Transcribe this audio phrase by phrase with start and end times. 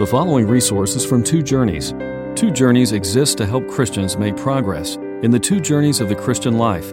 [0.00, 1.92] The following resources from Two Journeys.
[2.34, 6.56] Two Journeys exists to help Christians make progress in the two journeys of the Christian
[6.56, 6.88] life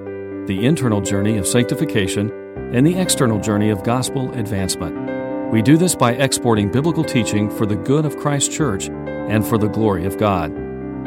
[0.45, 2.29] the internal journey of sanctification
[2.75, 5.53] and the external journey of gospel advancement.
[5.53, 9.57] We do this by exporting biblical teaching for the good of Christ's church and for
[9.57, 10.53] the glory of God.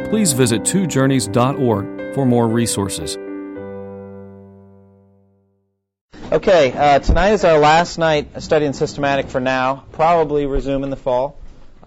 [0.09, 3.19] Please visit twojourneys.org for more resources.
[6.33, 9.85] Okay, uh, tonight is our last night studying systematic for now.
[9.93, 11.37] Probably resume in the fall.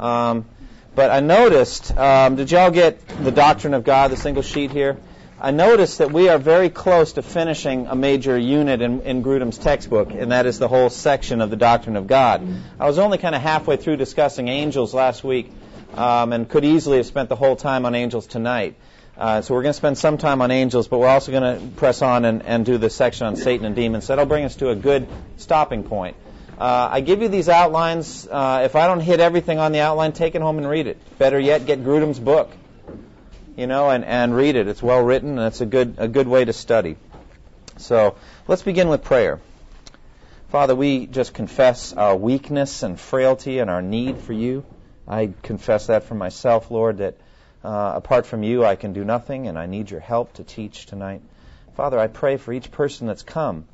[0.03, 0.45] Um,
[0.95, 4.98] but I noticed, um, did y'all get the Doctrine of God, the single sheet here?
[5.39, 9.58] I noticed that we are very close to finishing a major unit in, in Grudem's
[9.58, 12.45] textbook, and that is the whole section of the Doctrine of God.
[12.80, 15.52] I was only kind of halfway through discussing angels last week,
[15.95, 18.75] um, and could easily have spent the whole time on angels tonight.
[19.17, 21.75] Uh, so we're going to spend some time on angels, but we're also going to
[21.75, 24.08] press on and, and do this section on Satan and demons.
[24.08, 26.17] That'll bring us to a good stopping point.
[26.57, 28.27] Uh, I give you these outlines.
[28.30, 30.98] Uh, if I don't hit everything on the outline, take it home and read it.
[31.17, 32.52] Better yet, get Grudem's book,
[33.58, 34.67] you know, and, and read it.
[34.67, 36.95] It's well written, and it's a good a good way to study.
[37.78, 38.16] So
[38.47, 39.39] let's begin with prayer.
[40.50, 44.63] Father, we just confess our weakness and frailty and our need for you.
[45.08, 47.16] I confess that for myself, Lord, that
[47.63, 50.85] uh, apart from you, I can do nothing, and I need your help to teach
[50.85, 51.22] tonight.
[51.75, 53.66] Father, I pray for each person that's come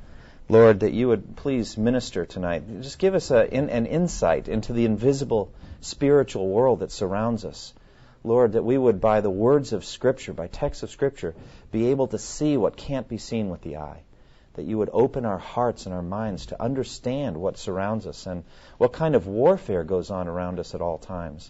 [0.50, 2.64] Lord, that you would please minister tonight.
[2.82, 7.72] Just give us a, in, an insight into the invisible spiritual world that surrounds us.
[8.24, 11.36] Lord, that we would, by the words of Scripture, by texts of Scripture,
[11.70, 14.00] be able to see what can't be seen with the eye.
[14.54, 18.42] That you would open our hearts and our minds to understand what surrounds us and
[18.76, 21.48] what kind of warfare goes on around us at all times.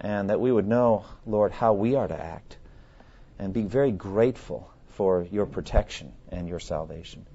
[0.00, 2.56] And that we would know, Lord, how we are to act
[3.38, 7.26] and be very grateful for your protection and your salvation.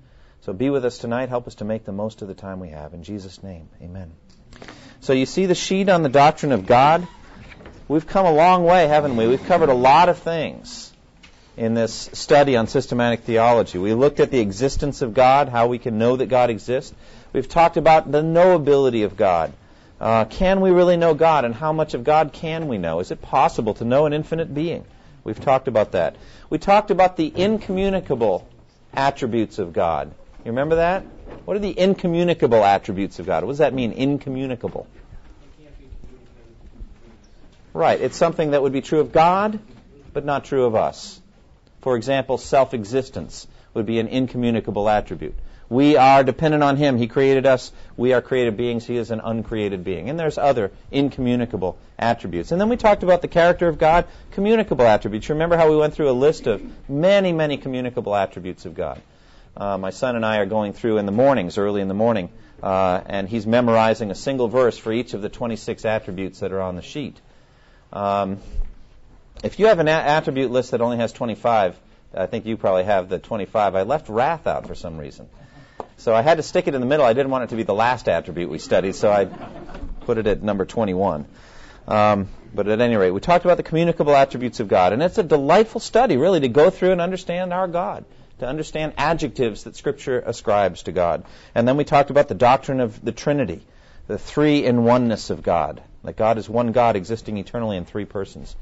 [0.41, 1.29] So be with us tonight.
[1.29, 2.93] Help us to make the most of the time we have.
[2.93, 4.11] In Jesus' name, amen.
[5.01, 7.07] So you see the sheet on the doctrine of God?
[7.87, 9.27] We've come a long way, haven't we?
[9.27, 10.93] We've covered a lot of things
[11.57, 13.77] in this study on systematic theology.
[13.77, 16.95] We looked at the existence of God, how we can know that God exists.
[17.33, 19.51] We've talked about the knowability of God.
[19.99, 23.01] Uh, can we really know God, and how much of God can we know?
[23.01, 24.85] Is it possible to know an infinite being?
[25.25, 26.15] We've talked about that.
[26.49, 28.47] We talked about the incommunicable
[28.93, 30.13] attributes of God.
[30.49, 31.03] You remember that?
[31.45, 33.43] What are the incommunicable attributes of God?
[33.43, 34.87] What does that mean, incommunicable?
[37.71, 38.01] Right.
[38.01, 39.59] It's something that would be true of God,
[40.11, 41.21] but not true of us.
[41.81, 43.45] For example, self existence
[43.75, 45.35] would be an incommunicable attribute.
[45.69, 46.97] We are dependent on Him.
[46.97, 47.71] He created us.
[47.95, 48.87] We are created beings.
[48.87, 50.09] He is an uncreated being.
[50.09, 52.51] And there's other incommunicable attributes.
[52.51, 55.29] And then we talked about the character of God, communicable attributes.
[55.29, 56.59] Remember how we went through a list of
[56.89, 58.99] many, many communicable attributes of God.
[59.59, 62.29] Uh, my son and I are going through in the mornings, early in the morning,
[62.63, 66.61] uh, and he's memorizing a single verse for each of the 26 attributes that are
[66.61, 67.19] on the sheet.
[67.91, 68.39] Um,
[69.43, 71.77] if you have an a- attribute list that only has 25,
[72.13, 73.75] I think you probably have the 25.
[73.75, 75.27] I left wrath out for some reason.
[75.97, 77.05] So I had to stick it in the middle.
[77.05, 79.25] I didn't want it to be the last attribute we studied, so I
[80.05, 81.25] put it at number 21.
[81.85, 85.17] Um, but at any rate, we talked about the communicable attributes of God, and it's
[85.17, 88.05] a delightful study, really, to go through and understand our God
[88.39, 91.25] to understand adjectives that Scripture ascribes to God.
[91.53, 93.65] And then we talked about the doctrine of the Trinity,
[94.07, 98.05] the three in oneness of God, that God is one God existing eternally in three
[98.05, 98.55] persons.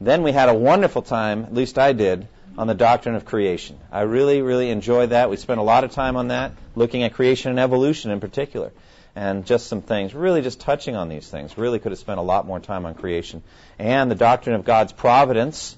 [0.00, 2.26] Then we had a wonderful time, at least I did,
[2.58, 3.78] on the doctrine of creation.
[3.92, 5.30] I really, really enjoyed that.
[5.30, 8.72] We spent a lot of time on that, looking at creation and evolution in particular,
[9.14, 11.56] and just some things, really just touching on these things.
[11.56, 13.42] Really could have spent a lot more time on creation.
[13.78, 15.76] And the doctrine of God's providence,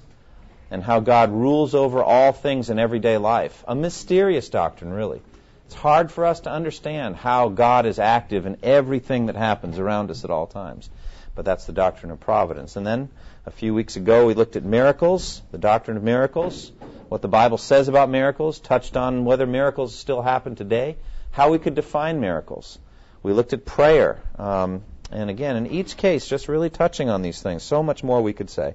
[0.73, 3.63] and how God rules over all things in everyday life.
[3.67, 5.21] A mysterious doctrine, really.
[5.67, 10.09] It's hard for us to understand how God is active in everything that happens around
[10.09, 10.89] us at all times.
[11.35, 12.75] But that's the doctrine of providence.
[12.75, 13.09] And then
[13.45, 16.71] a few weeks ago, we looked at miracles, the doctrine of miracles,
[17.07, 20.97] what the Bible says about miracles, touched on whether miracles still happen today,
[21.29, 22.79] how we could define miracles.
[23.21, 24.23] We looked at prayer.
[24.39, 27.61] Um, and again, in each case, just really touching on these things.
[27.61, 28.73] So much more we could say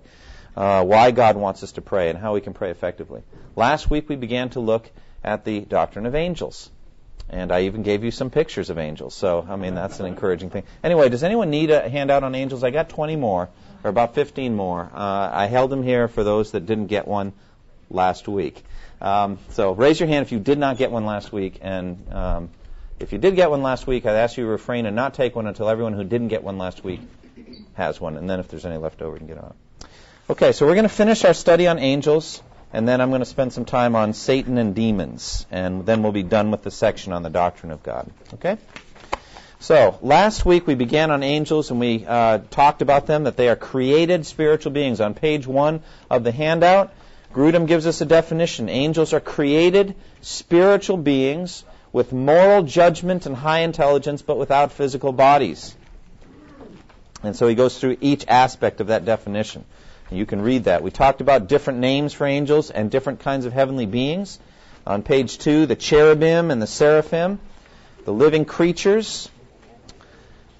[0.58, 3.22] uh, why God wants us to pray and how we can pray effectively.
[3.54, 4.90] Last week we began to look
[5.22, 6.68] at the doctrine of angels.
[7.30, 9.14] And I even gave you some pictures of angels.
[9.14, 10.64] So, I mean, that's an encouraging thing.
[10.82, 12.64] Anyway, does anyone need a handout on angels?
[12.64, 13.48] I got 20 more,
[13.84, 14.90] or about 15 more.
[14.92, 17.34] Uh, I held them here for those that didn't get one
[17.88, 18.64] last week.
[19.00, 21.58] Um, so raise your hand if you did not get one last week.
[21.60, 22.50] And um,
[22.98, 25.36] if you did get one last week, I'd ask you to refrain and not take
[25.36, 27.00] one until everyone who didn't get one last week
[27.74, 28.16] has one.
[28.16, 29.54] And then if there's any left over, you can get on.
[30.30, 33.24] Okay, so we're going to finish our study on angels, and then I'm going to
[33.24, 37.14] spend some time on Satan and demons, and then we'll be done with the section
[37.14, 38.10] on the doctrine of God.
[38.34, 38.58] Okay?
[39.58, 43.48] So, last week we began on angels and we uh, talked about them, that they
[43.48, 45.00] are created spiritual beings.
[45.00, 46.92] On page one of the handout,
[47.32, 48.68] Grudem gives us a definition.
[48.68, 55.74] Angels are created spiritual beings with moral judgment and high intelligence, but without physical bodies.
[57.22, 59.64] And so he goes through each aspect of that definition.
[60.10, 60.82] You can read that.
[60.82, 64.38] We talked about different names for angels and different kinds of heavenly beings.
[64.86, 67.38] On page two, the cherubim and the seraphim,
[68.04, 69.28] the living creatures,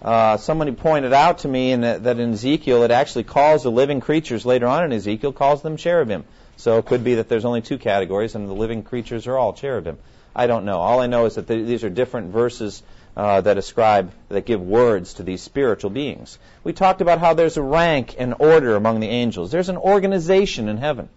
[0.03, 3.71] uh, somebody pointed out to me in that, that in Ezekiel it actually calls the
[3.71, 6.25] living creatures later on in Ezekiel calls them cherubim.
[6.57, 9.53] So it could be that there's only two categories and the living creatures are all
[9.53, 9.99] cherubim.
[10.37, 10.79] I don't know.
[10.79, 12.83] All I know is that th- these are different verses
[13.19, 16.39] uh, that ascribe that give words to these spiritual beings.
[16.63, 19.51] We talked about how there's a rank and order among the angels.
[19.51, 21.09] There's an organization in heaven.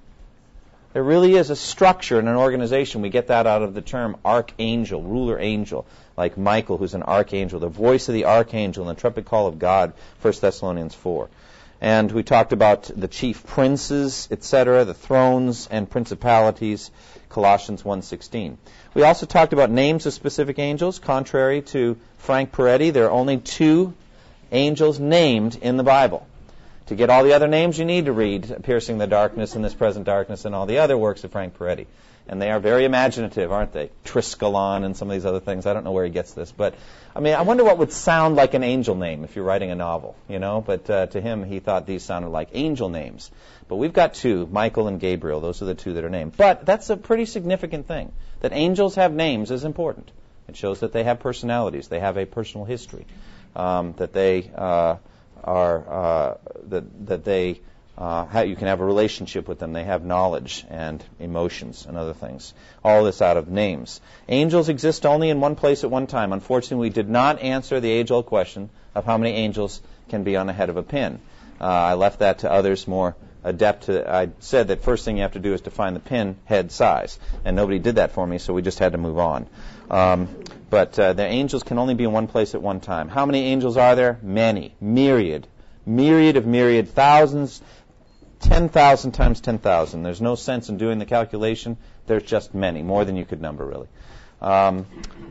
[0.94, 3.04] There really is a structure and an organization.
[3.04, 5.86] We get that out of the term archangel, ruler angel
[6.18, 9.60] like Michael, who's an archangel, the voice of the archangel and the trumpet call of
[9.60, 11.30] God, 1 Thessalonians 4.
[11.82, 16.92] And we talked about the chief princes, etc., the thrones and principalities,
[17.30, 18.58] Colossians 1:16.
[18.94, 21.00] We also talked about names of specific angels.
[21.00, 23.94] Contrary to Frank Peretti, there are only two
[24.52, 26.28] angels named in the Bible.
[26.88, 29.74] To get all the other names, you need to read Piercing the Darkness and This
[29.74, 31.88] Present Darkness and all the other works of Frank Peretti
[32.28, 33.90] and they are very imaginative, aren't they?
[34.06, 35.66] Triskelon and some of these other things.
[35.66, 36.76] I don't know where he gets this, but
[37.16, 39.76] I mean, I wonder what would sound like an angel name if you're writing a
[39.76, 40.62] novel, you know?
[40.62, 43.32] But uh, to him, he thought these sounded like angel names.
[43.68, 45.42] But we've got two, Michael and Gabriel.
[45.42, 46.38] Those are the two that are named.
[46.38, 48.12] But that's a pretty significant thing.
[48.42, 50.12] That angels have names is important.
[50.48, 51.88] It shows that they have personalities.
[51.88, 53.06] They have a personal history.
[53.56, 54.96] Um, that they uh,
[55.44, 56.38] are uh,
[56.70, 57.62] that that they
[58.02, 59.74] uh, how you can have a relationship with them.
[59.74, 62.52] They have knowledge and emotions and other things.
[62.84, 64.02] All this out of names.
[64.28, 66.34] Angels exist only in one place at one time.
[66.34, 70.48] Unfortunately, we did not answer the age-old question of how many angels can be on
[70.48, 71.20] the head of a pin.
[71.60, 74.12] Uh, I left that to others more adept to.
[74.12, 76.72] I said that first thing you have to do is to find the pin head
[76.72, 79.46] size, and nobody did that for me, so we just had to move on.
[79.92, 80.28] Um,
[80.72, 83.10] but uh, the angels can only be in one place at one time.
[83.10, 84.18] How many angels are there?
[84.24, 85.46] Many, myriad,
[85.86, 87.62] myriad of myriad, thousands,
[88.42, 90.04] 10,000 times 10,000.
[90.04, 91.78] There's no sense in doing the calculation.
[92.08, 93.88] There's just many, more than you could number, really.
[94.42, 94.86] Um,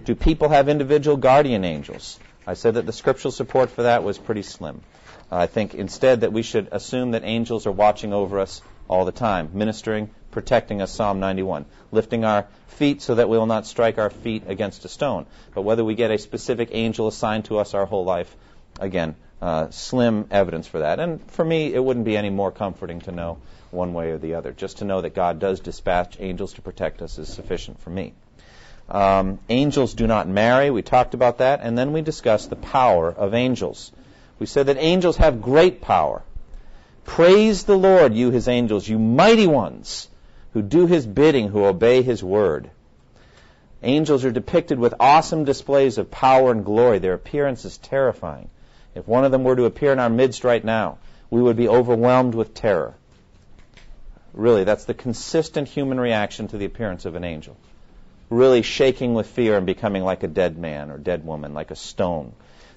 [0.05, 2.19] do people have individual guardian angels?
[2.47, 4.81] I said that the scriptural support for that was pretty slim.
[5.31, 9.13] I think instead that we should assume that angels are watching over us all the
[9.13, 13.99] time, ministering, protecting us, Psalm 91, lifting our feet so that we will not strike
[13.99, 15.27] our feet against a stone.
[15.55, 18.35] But whether we get a specific angel assigned to us our whole life,
[18.81, 21.01] again, uh, slim evidence for that.
[21.01, 23.39] And for me, it wouldn't be any more comforting to know
[23.71, 24.53] one way or the other.
[24.53, 28.13] Just to know that God does dispatch angels to protect us is sufficient for me.
[28.89, 30.71] Um, angels do not marry.
[30.71, 31.61] We talked about that.
[31.63, 33.93] And then we discussed the power of angels.
[34.39, 36.23] We said that angels have great power.
[37.05, 40.09] Praise the Lord, you his angels, you mighty ones
[40.53, 42.71] who do his bidding, who obey his word.
[43.83, 46.99] Angels are depicted with awesome displays of power and glory.
[46.99, 48.51] Their appearance is terrifying.
[48.95, 50.99] If one of them were to appear in our midst right now,
[51.31, 52.95] we would be overwhelmed with terror.
[54.33, 57.57] Really, that's the consistent human reaction to the appearance of an angel.
[58.29, 61.77] Really shaking with fear and becoming like a dead man or dead woman, like a
[61.77, 62.33] stone.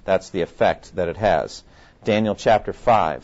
[0.05, 1.63] That's the effect that it has.
[2.03, 3.23] Daniel chapter 5,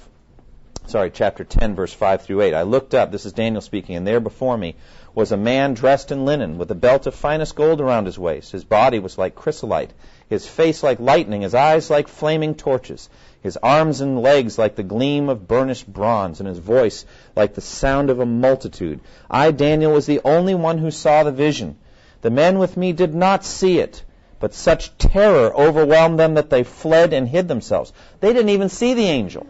[0.87, 2.53] sorry, chapter 10, verse 5 through 8.
[2.53, 4.75] I looked up, this is Daniel speaking, and there before me
[5.13, 8.51] was a man dressed in linen, with a belt of finest gold around his waist.
[8.51, 9.91] His body was like chrysolite
[10.29, 13.09] his face like lightning, his eyes like flaming torches,
[13.41, 17.05] his arms and legs like the gleam of burnished bronze, and his voice
[17.35, 18.99] like the sound of a multitude.
[19.29, 21.77] I, Daniel, was the only one who saw the vision.
[22.21, 24.03] The men with me did not see it,
[24.39, 27.91] but such terror overwhelmed them that they fled and hid themselves.
[28.19, 29.47] They didn't even see the angel,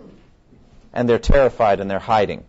[0.94, 2.46] and they're terrified and they're hiding.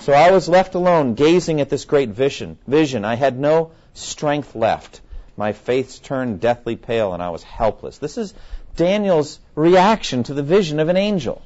[0.00, 2.58] So I was left alone, gazing at this great vision.
[2.66, 3.04] Vision.
[3.04, 5.00] I had no strength left.
[5.36, 7.98] My face turned deathly pale and I was helpless.
[7.98, 8.34] This is
[8.76, 11.42] Daniel's reaction to the vision of an angel.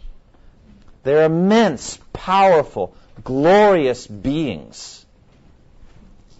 [1.04, 5.06] They're immense, powerful, glorious beings.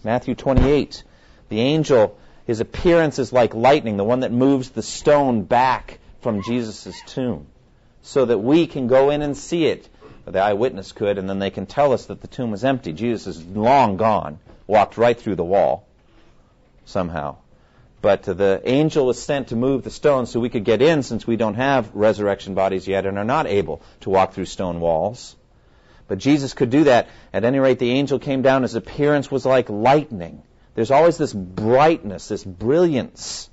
[0.05, 1.03] Matthew 28.
[1.49, 6.43] The angel, his appearance is like lightning, the one that moves the stone back from
[6.43, 7.47] Jesus' tomb,
[8.03, 9.89] so that we can go in and see it.
[10.27, 12.93] The eyewitness could, and then they can tell us that the tomb was empty.
[12.93, 15.88] Jesus is long gone, walked right through the wall
[16.89, 17.37] somehow.
[18.01, 21.27] But the angel was sent to move the stone so we could get in since
[21.27, 25.35] we don't have resurrection bodies yet and are not able to walk through stone walls.
[26.07, 27.09] But Jesus could do that.
[27.33, 28.63] At any rate, the angel came down.
[28.63, 30.43] His appearance was like lightning.
[30.75, 33.51] There's always this brightness, this brilliance.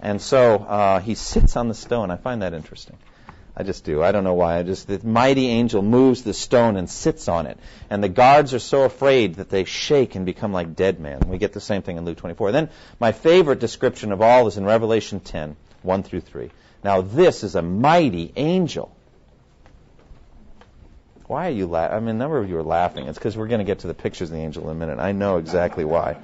[0.00, 2.10] And so uh, he sits on the stone.
[2.10, 2.96] I find that interesting.
[3.56, 4.02] I just do.
[4.02, 4.58] I don't know why.
[4.58, 7.58] I just the mighty angel moves the stone and sits on it,
[7.88, 11.20] and the guards are so afraid that they shake and become like dead men.
[11.26, 12.50] We get the same thing in Luke 24.
[12.50, 12.68] Then
[12.98, 16.50] my favorite description of all is in Revelation 10, 1 through 3.
[16.82, 18.94] Now this is a mighty angel.
[21.26, 21.96] Why are you laughing?
[21.96, 23.06] I mean, a number of you are laughing.
[23.06, 24.98] It's because we're going to get to the pictures of the angel in a minute.
[24.98, 26.16] I know exactly why.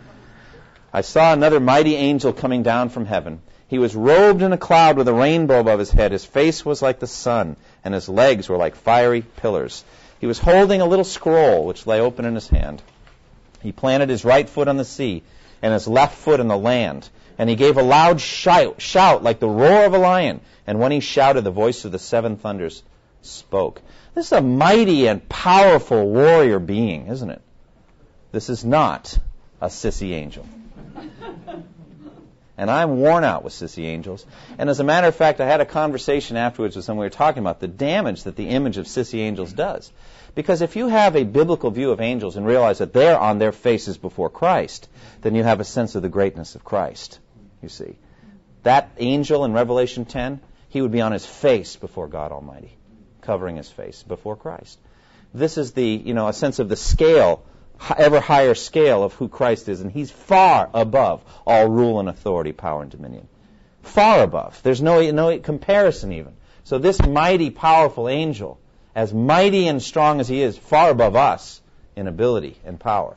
[0.92, 3.40] I saw another mighty angel coming down from heaven.
[3.70, 6.10] He was robed in a cloud with a rainbow above his head.
[6.10, 9.84] His face was like the sun, and his legs were like fiery pillars.
[10.20, 12.82] He was holding a little scroll which lay open in his hand.
[13.62, 15.22] He planted his right foot on the sea
[15.62, 17.08] and his left foot on the land.
[17.38, 20.40] And he gave a loud shout, shout like the roar of a lion.
[20.66, 22.82] And when he shouted, the voice of the seven thunders
[23.22, 23.80] spoke.
[24.16, 27.40] This is a mighty and powerful warrior being, isn't it?
[28.32, 29.16] This is not
[29.60, 30.44] a sissy angel.
[32.60, 34.26] And I'm worn out with sissy angels.
[34.58, 37.04] And as a matter of fact, I had a conversation afterwards with someone.
[37.04, 39.90] We were talking about the damage that the image of sissy angels does.
[40.34, 43.52] Because if you have a biblical view of angels and realize that they're on their
[43.52, 44.90] faces before Christ,
[45.22, 47.18] then you have a sense of the greatness of Christ.
[47.62, 47.96] You see.
[48.64, 52.76] That angel in Revelation 10, he would be on his face before God Almighty,
[53.22, 54.78] covering his face before Christ.
[55.32, 57.42] This is the, you know, a sense of the scale
[57.96, 62.52] ever higher scale of who Christ is, and he's far above all rule and authority,
[62.52, 63.28] power and dominion.
[63.82, 64.60] Far above.
[64.62, 66.34] There's no, no comparison even.
[66.64, 68.58] So this mighty, powerful angel,
[68.94, 71.60] as mighty and strong as he is, far above us
[71.96, 73.16] in ability and power,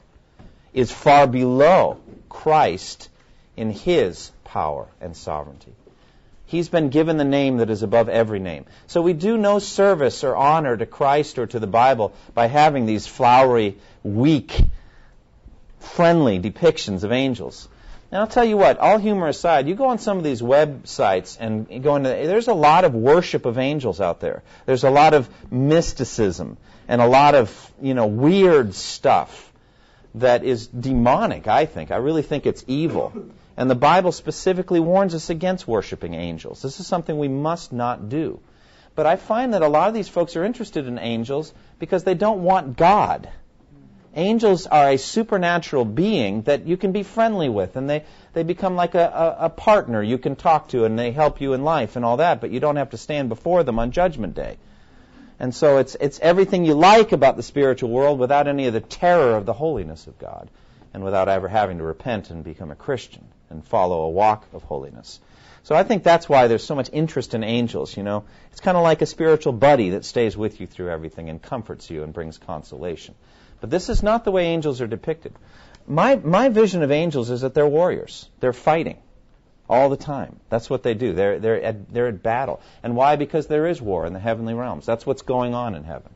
[0.74, 3.10] is far below Christ
[3.56, 5.74] in his power and sovereignty.
[6.46, 8.66] He's been given the name that is above every name.
[8.86, 12.86] So we do no service or honor to Christ or to the Bible by having
[12.86, 14.62] these flowery, weak,
[15.80, 17.68] friendly depictions of angels.
[18.12, 21.36] And I'll tell you what, all humor aside, you go on some of these websites
[21.40, 24.44] and go into, there's a lot of worship of angels out there.
[24.68, 26.58] There's a lot of mysticism
[26.88, 29.52] and a lot of, you know, weird stuff
[30.16, 31.90] that is demonic, I think.
[31.90, 33.14] I really think it's evil.
[33.58, 36.62] And the Bible specifically warns us against worshiping angels.
[36.62, 38.40] This is something we must not do.
[38.96, 42.14] But I find that a lot of these folks are interested in angels because they
[42.14, 43.30] don't want God.
[44.16, 48.04] Angels are a supernatural being that you can be friendly with, and they,
[48.34, 51.54] they become like a, a, a partner you can talk to, and they help you
[51.54, 54.36] in life and all that, but you don't have to stand before them on Judgment
[54.36, 54.58] Day.
[55.40, 58.82] And so it's, it's everything you like about the spiritual world without any of the
[58.82, 60.50] terror of the holiness of God,
[60.94, 64.62] and without ever having to repent and become a Christian and follow a walk of
[64.62, 65.20] holiness.
[65.64, 68.26] So I think that's why there's so much interest in angels, you know.
[68.52, 71.90] It's kind of like a spiritual buddy that stays with you through everything and comforts
[71.90, 73.16] you and brings consolation.
[73.64, 75.34] But this is not the way angels are depicted.
[75.88, 78.28] My, my vision of angels is that they're warriors.
[78.42, 78.98] They're fighting
[79.70, 80.38] all the time.
[80.50, 81.14] That's what they do.
[81.14, 82.60] They're, they're, at, they're at battle.
[82.84, 83.16] And why?
[83.16, 84.86] Because there is war in the heavenly realms.
[84.86, 86.12] That's what's going on in heaven.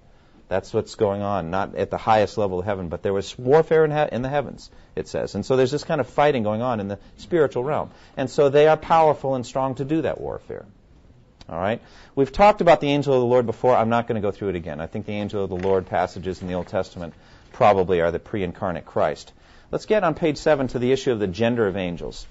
[0.49, 3.85] That's what's going on, not at the highest level of heaven, but there was warfare
[3.85, 5.33] in, he- in the heavens, it says.
[5.33, 7.91] And so there's this kind of fighting going on in the spiritual realm.
[8.17, 10.65] And so they are powerful and strong to do that warfare.
[11.47, 11.81] All right?
[12.13, 13.73] We've talked about the angel of the Lord before.
[13.73, 14.81] I'm not going to go through it again.
[14.81, 17.13] I think the angel of the Lord passages in the Old Testament
[17.51, 19.33] probably are the pre incarnate Christ.
[19.71, 22.25] Let's get on page 7 to the issue of the gender of angels.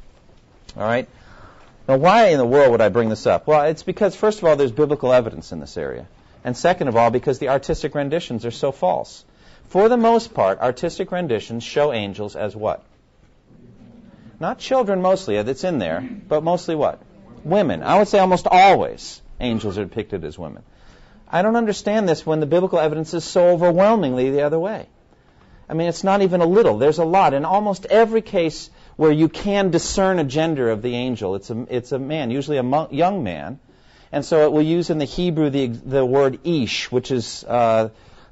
[0.76, 1.08] All right?
[1.88, 3.46] Now, why in the world would I bring this up?
[3.46, 6.06] Well, it's because, first of all, there's biblical evidence in this area.
[6.44, 9.24] And second of all, because the artistic renditions are so false.
[9.68, 12.82] For the most part, artistic renditions show angels as what?
[14.38, 17.00] Not children mostly, that's in there, but mostly what?
[17.44, 17.82] Women.
[17.82, 20.62] I would say almost always angels are depicted as women.
[21.28, 24.86] I don't understand this when the biblical evidence is so overwhelmingly the other way.
[25.68, 26.78] I mean, it's not even a little.
[26.78, 27.34] There's a lot.
[27.34, 31.66] In almost every case where you can discern a gender of the angel, it's a,
[31.68, 33.58] it's a man, usually a young man,
[34.12, 37.88] and so it will use in the Hebrew the, the word ish, which is uh,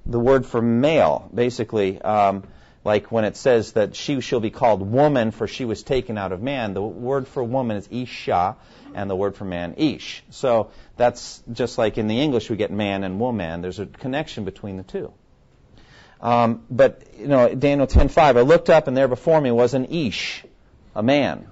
[0.07, 2.01] the word for male, basically.
[2.01, 2.45] Um,
[2.85, 6.33] like when it says that she shall be called woman, for she was taken out
[6.33, 6.75] of man.
[6.75, 8.57] The word for woman is isha,
[8.95, 10.23] and the word for man ish.
[10.31, 13.63] So that's just like in the English we get man and woman.
[13.63, 15.13] There's a connection between the two.
[16.25, 18.39] Um, but you know, Daniel 10:5.
[18.39, 20.43] I looked up, and there before me was an ish,
[20.95, 21.47] a man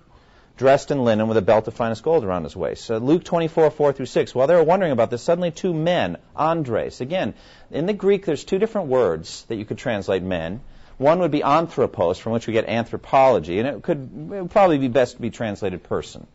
[0.57, 2.85] dressed in linen with a belt of finest gold around his waist.
[2.87, 4.35] So Luke 24:4 through 6.
[4.35, 7.03] While they were wondering about this, suddenly two men, andres.
[7.03, 7.35] Again,
[7.71, 10.63] in the Greek, there's two different words that you could translate men.
[10.97, 14.79] One would be anthropos, from which we get anthropology, and it could it would probably
[14.79, 16.27] be best to be translated person.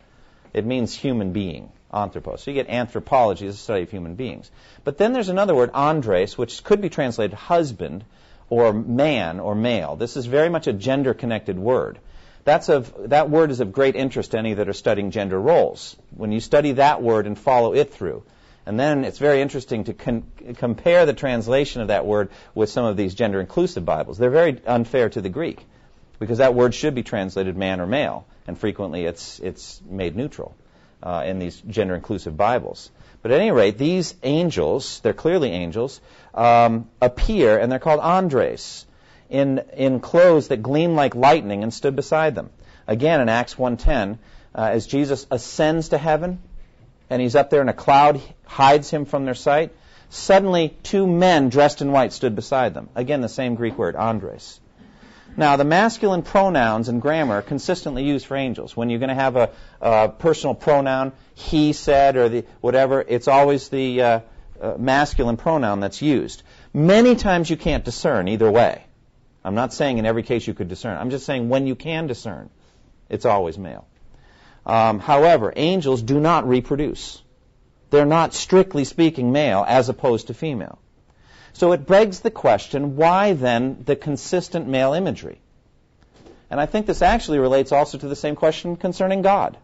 [0.53, 2.43] It means human being, anthropos.
[2.43, 4.51] So you get anthropology as a study of human beings.
[4.83, 8.03] But then there's another word, andres, which could be translated husband
[8.49, 9.95] or man or male.
[9.95, 11.99] This is very much a gender connected word.
[12.43, 15.97] That's of, that word is of great interest to any that are studying gender roles.
[16.15, 18.23] When you study that word and follow it through,
[18.65, 20.23] and then it's very interesting to con-
[20.55, 24.17] compare the translation of that word with some of these gender inclusive Bibles.
[24.17, 25.65] They're very unfair to the Greek
[26.19, 30.55] because that word should be translated man or male, and frequently it's, it's made neutral
[31.03, 32.91] uh, in these gender inclusive Bibles.
[33.21, 35.99] But at any rate, these angels, they're clearly angels,
[36.33, 38.85] um, appear, and they're called andres,
[39.29, 42.49] in, in clothes that gleam like lightning and stood beside them.
[42.87, 44.17] Again, in Acts 1.10,
[44.55, 46.39] uh, as Jesus ascends to heaven,
[47.09, 49.73] and he's up there and a cloud hides him from their sight.
[50.09, 52.89] Suddenly, two men dressed in white stood beside them.
[52.95, 54.59] Again, the same Greek word, andres.
[55.39, 58.75] Now, the masculine pronouns in grammar are consistently used for angels.
[58.75, 63.27] When you're going to have a, a, personal pronoun, he said, or the whatever, it's
[63.27, 64.19] always the uh,
[64.59, 66.41] uh, masculine pronoun that's used.
[66.73, 68.83] Many times you can't discern either way.
[69.45, 70.97] I'm not saying in every case you could discern.
[70.97, 72.49] I'm just saying when you can discern,
[73.07, 73.87] it's always male.
[74.65, 77.21] Um, however, angels do not reproduce.
[77.91, 80.79] They're not strictly speaking male as opposed to female.
[81.57, 85.41] So it begs the question, why then the consistent male imagery?
[86.51, 89.57] And I think this actually relates also to the same question concerning God.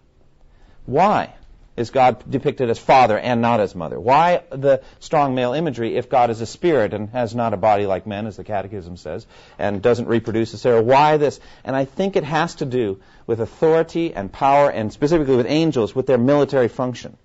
[0.87, 1.35] Why
[1.77, 3.99] is God depicted as father and not as mother?
[3.99, 7.85] Why the strong male imagery if God is a spirit and has not a body
[7.85, 9.27] like men, as the Catechism says,
[9.59, 10.81] and doesn't reproduce, etc.?
[10.81, 11.39] Why this?
[11.63, 15.93] And I think it has to do with authority and power, and specifically with angels,
[15.93, 17.17] with their military function.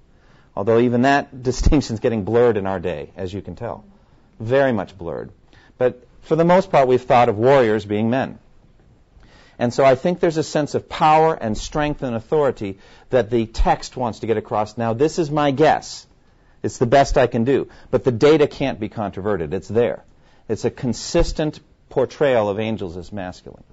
[0.54, 3.87] Although even that distinction is getting blurred in our day, as you can tell.
[4.38, 5.30] Very much blurred.
[5.76, 8.38] But for the most part, we've thought of warriors being men.
[9.59, 12.78] And so I think there's a sense of power and strength and authority
[13.11, 14.78] that the text wants to get across.
[14.78, 16.07] Now, this is my guess.
[16.62, 17.68] It's the best I can do.
[17.90, 19.54] But the data can't be controverted.
[19.54, 20.04] It's there.
[20.49, 23.64] It's a consistent portrayal of angels as masculine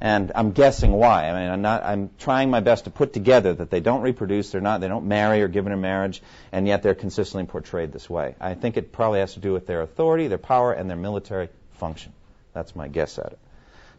[0.00, 1.28] and I'm guessing why.
[1.28, 1.84] I mean, I'm not.
[1.84, 5.06] I'm trying my best to put together that they don't reproduce, they're not, they don't
[5.06, 8.34] marry or give in marriage, and yet they're consistently portrayed this way.
[8.40, 11.48] I think it probably has to do with their authority, their power, and their military
[11.74, 12.12] function.
[12.54, 13.38] That's my guess at it.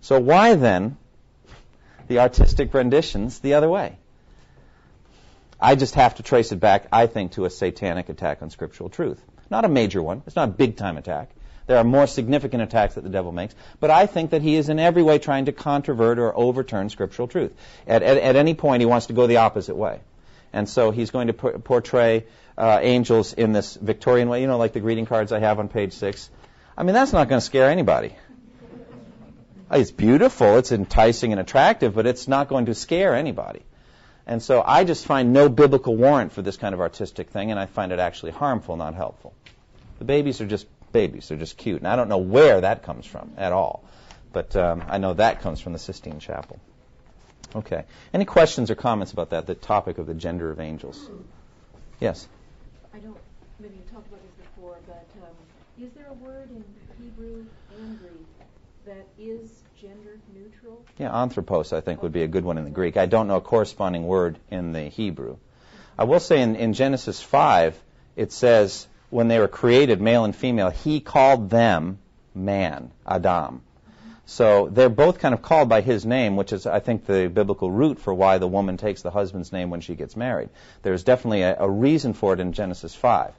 [0.02, 0.97] So why then
[2.08, 3.97] the artistic renditions the other way?
[5.60, 8.89] I just have to trace it back, I think, to a satanic attack on scriptural
[8.89, 9.21] truth.
[9.52, 10.23] Not a major one.
[10.26, 11.30] It's not a big time attack.
[11.71, 13.55] There are more significant attacks that the devil makes.
[13.79, 17.29] But I think that he is in every way trying to controvert or overturn scriptural
[17.29, 17.53] truth.
[17.88, 20.01] At, at, at any point, he wants to go the opposite way.
[20.51, 22.25] And so he's going to portray
[22.57, 25.69] uh, angels in this Victorian way, you know, like the greeting cards I have on
[25.69, 26.29] page six.
[26.77, 28.17] I mean, that's not going to scare anybody.
[29.71, 33.62] It's beautiful, it's enticing and attractive, but it's not going to scare anybody.
[34.27, 37.57] And so I just find no biblical warrant for this kind of artistic thing, and
[37.57, 39.34] I find it actually harmful, not helpful.
[39.99, 41.27] The babies are just babies.
[41.27, 41.80] They're just cute.
[41.80, 43.84] And I don't know where that comes from at all.
[44.34, 46.60] But um, I know that comes from the Sistine Chapel.
[47.56, 47.84] Okay.
[48.13, 51.10] Any questions or comments about that, the topic of the gender of angels?
[51.99, 52.27] Yes?
[52.93, 53.17] I don't,
[53.60, 56.63] maybe you talked about this before, but um, is there a word in
[57.01, 57.45] Hebrew
[57.77, 58.27] and Greek
[58.86, 60.86] that is gender neutral?
[60.97, 62.95] Yeah, anthropos, I think, would be a good one in the Greek.
[62.95, 65.38] I don't know a corresponding word in the Hebrew.
[65.97, 67.77] I will say in, in Genesis 5,
[68.15, 72.00] it says when they were created, male and female, he called them
[72.34, 73.62] man, Adam.
[74.26, 77.69] So they're both kind of called by his name, which is, I think, the biblical
[77.69, 80.50] root for why the woman takes the husband's name when she gets married.
[80.84, 83.34] There's definitely a, a reason for it in Genesis 5.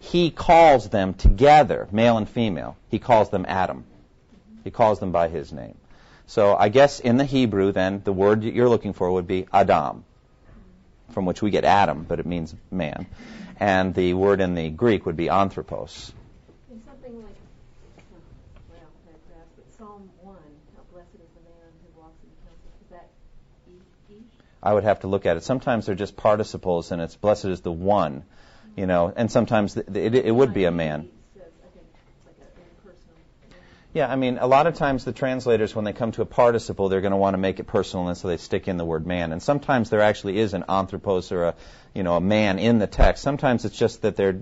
[0.00, 2.76] He calls them together, male and female.
[2.90, 3.84] He calls them Adam.
[4.62, 5.76] He calls them by his name.
[6.26, 10.04] So I guess in the Hebrew, then, the word you're looking for would be Adam,
[11.12, 13.06] from which we get Adam, but it means man
[13.64, 16.12] and the word in the Greek would be anthropos.
[16.70, 17.34] In something like,
[18.68, 20.36] well, perhaps, but Psalm 1,
[20.76, 23.08] how blessed is the man who walks in the counsel, is that?
[24.62, 25.44] I would have to look at it.
[25.44, 28.24] Sometimes they're just participles, and it's blessed is the one,
[28.76, 31.08] you know, and sometimes it, it, it would be a man.
[33.94, 36.88] Yeah, I mean, a lot of times the translators, when they come to a participle,
[36.88, 39.06] they're going to want to make it personal, and so they stick in the word
[39.06, 39.30] man.
[39.30, 41.54] And sometimes there actually is an anthropos or a,
[41.94, 43.22] you know, a man in the text.
[43.22, 44.40] Sometimes it's just that they're,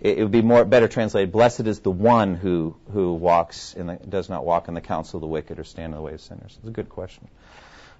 [0.00, 3.94] it, would be more better translated, blessed is the one who, who walks in the,
[3.94, 6.20] does not walk in the counsel of the wicked or stand in the way of
[6.20, 6.56] sinners.
[6.58, 7.28] It's a good question.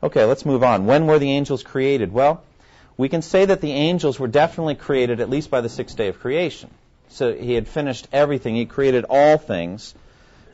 [0.03, 0.87] Okay, let's move on.
[0.87, 2.13] When were the angels created?
[2.13, 2.43] Well,
[2.97, 6.09] we can say that the angels were definitely created at least by the sixth day
[6.09, 6.71] of creation.
[7.11, 8.57] So he had finished everything.
[8.57, 9.95] He created all things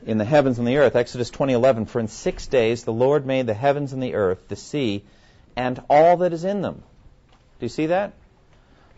[0.07, 0.97] in the heavens and the earth.
[0.97, 4.57] Exodus 20:11 For in 6 days the Lord made the heavens and the earth, the
[4.57, 5.05] sea,
[5.57, 6.83] and all that is in them.
[7.59, 8.13] Do you see that?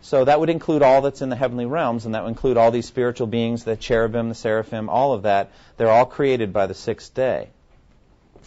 [0.03, 2.71] So that would include all that's in the heavenly realms, and that would include all
[2.71, 5.51] these spiritual beings, the cherubim, the seraphim, all of that.
[5.77, 7.49] They're all created by the sixth day.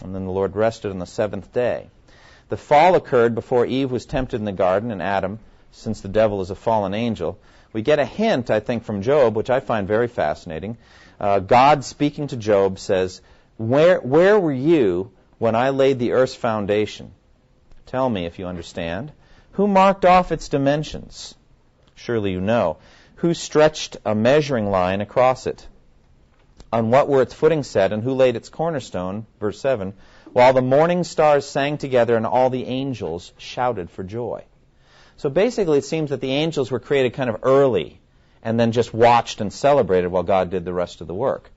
[0.03, 1.89] And then the Lord rested on the seventh day.
[2.49, 5.39] The fall occurred before Eve was tempted in the garden and Adam,
[5.71, 7.39] since the devil is a fallen angel.
[7.75, 10.79] We get a hint, I think, from Job, which I find very fascinating.
[11.19, 13.21] Uh, God speaking to Job says,
[13.57, 17.11] where, where were you when I laid the earth's foundation?
[17.87, 19.11] Tell me if you understand.
[19.53, 21.35] Who marked off its dimensions?
[21.97, 22.77] Surely you know.
[23.17, 25.67] Who stretched a measuring line across it?
[26.73, 29.27] On what were its footing set, and who laid its cornerstone?
[29.41, 29.95] Verse 7
[30.33, 34.45] While the morning stars sang together, and all the angels shouted for joy.
[35.17, 38.01] So basically, it seems that the angels were created kind of early
[38.43, 41.51] and then just watched and celebrated while God did the rest of the work.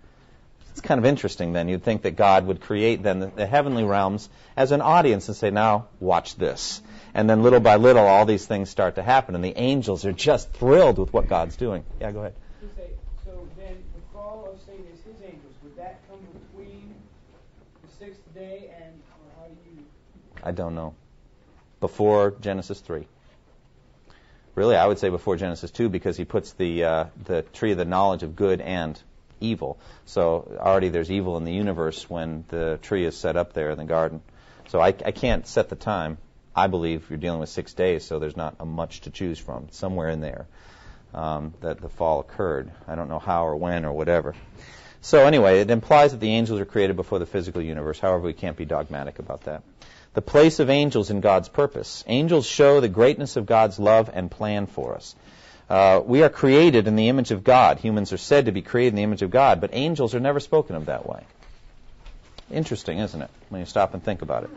[0.71, 1.67] It's kind of interesting then.
[1.67, 5.35] You'd think that God would create then the, the heavenly realms as an audience and
[5.35, 6.81] say, now watch this.
[7.15, 10.13] And then little by little, all these things start to happen, and the angels are
[10.13, 11.83] just thrilled with what God's doing.
[11.99, 12.35] Yeah, go ahead.
[13.25, 15.55] So then the fall of Satan is his angels.
[15.63, 16.19] Would that come
[16.51, 16.93] between
[17.81, 19.01] the sixth day and
[19.35, 19.83] how do you?
[20.43, 20.93] I don't know.
[21.79, 23.07] Before Genesis 3.
[24.57, 27.77] Really, I would say before Genesis 2 because he puts the, uh, the tree of
[27.77, 28.99] the knowledge of good and
[29.39, 29.77] evil.
[30.07, 33.77] So already there's evil in the universe when the tree is set up there in
[33.77, 34.19] the garden.
[34.69, 36.17] So I, I can't set the time.
[36.55, 39.67] I believe you're dealing with six days, so there's not much to choose from.
[39.69, 40.47] Somewhere in there
[41.13, 42.71] um, that the fall occurred.
[42.87, 44.33] I don't know how or when or whatever.
[45.01, 47.99] So anyway, it implies that the angels are created before the physical universe.
[47.99, 49.61] However, we can't be dogmatic about that.
[50.17, 52.03] The place of angels in God's purpose.
[52.07, 55.15] Angels show the greatness of God's love and plan for us.
[55.69, 57.77] Uh, we are created in the image of God.
[57.77, 60.39] Humans are said to be created in the image of God, but angels are never
[60.39, 61.23] spoken of that way.
[62.49, 64.49] Interesting, isn't it, when you stop and think about it?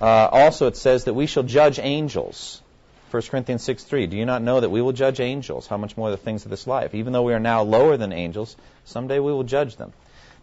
[0.00, 2.60] Uh, also, it says that we shall judge angels.
[3.12, 4.08] 1 Corinthians 6 3.
[4.08, 5.68] Do you not know that we will judge angels?
[5.68, 6.92] How much more the things of this life?
[6.92, 9.92] Even though we are now lower than angels, someday we will judge them.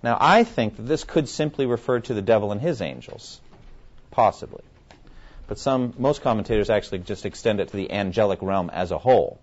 [0.01, 3.41] Now, I think that this could simply refer to the devil and his angels.
[4.11, 4.63] Possibly.
[5.47, 9.39] But some, most commentators actually just extend it to the angelic realm as a whole.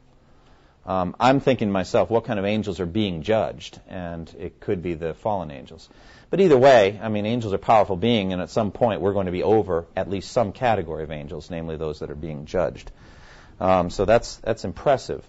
[0.87, 3.81] Um, I'm thinking to myself, what kind of angels are being judged?
[3.88, 5.88] And it could be the fallen angels.
[6.31, 9.26] But either way, I mean, angels are powerful beings, and at some point we're going
[9.26, 12.90] to be over at least some category of angels, namely those that are being judged.
[13.61, 15.24] Um, so that's that's impressive.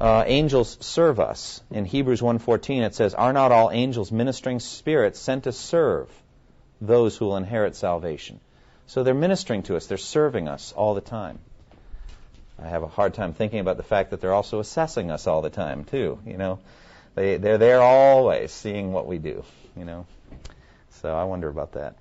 [0.00, 1.62] Uh, angels serve us.
[1.70, 6.10] In Hebrews 1:14, it says, "Are not all angels ministering spirits sent to serve
[6.80, 8.40] those who will inherit salvation?"
[8.88, 9.86] So they're ministering to us.
[9.86, 11.38] They're serving us all the time.
[12.58, 15.42] I have a hard time thinking about the fact that they're also assessing us all
[15.42, 16.18] the time too.
[16.24, 16.58] You know,
[17.14, 19.44] they they're there always, seeing what we do.
[19.76, 20.06] You know,
[21.02, 21.96] so I wonder about that.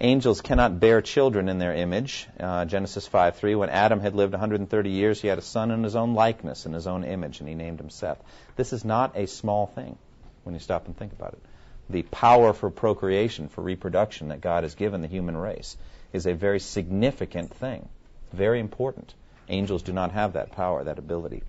[0.00, 2.26] Angels cannot bear children in their image.
[2.40, 3.54] Uh, Genesis 5:3.
[3.56, 6.72] When Adam had lived 130 years, he had a son in his own likeness, in
[6.72, 8.20] his own image, and he named him Seth.
[8.56, 9.96] This is not a small thing
[10.42, 11.42] when you stop and think about it.
[11.90, 15.76] The power for procreation, for reproduction that God has given the human race
[16.14, 17.88] is a very significant thing,
[18.32, 19.12] very important.
[19.48, 21.42] Angels do not have that power, that ability.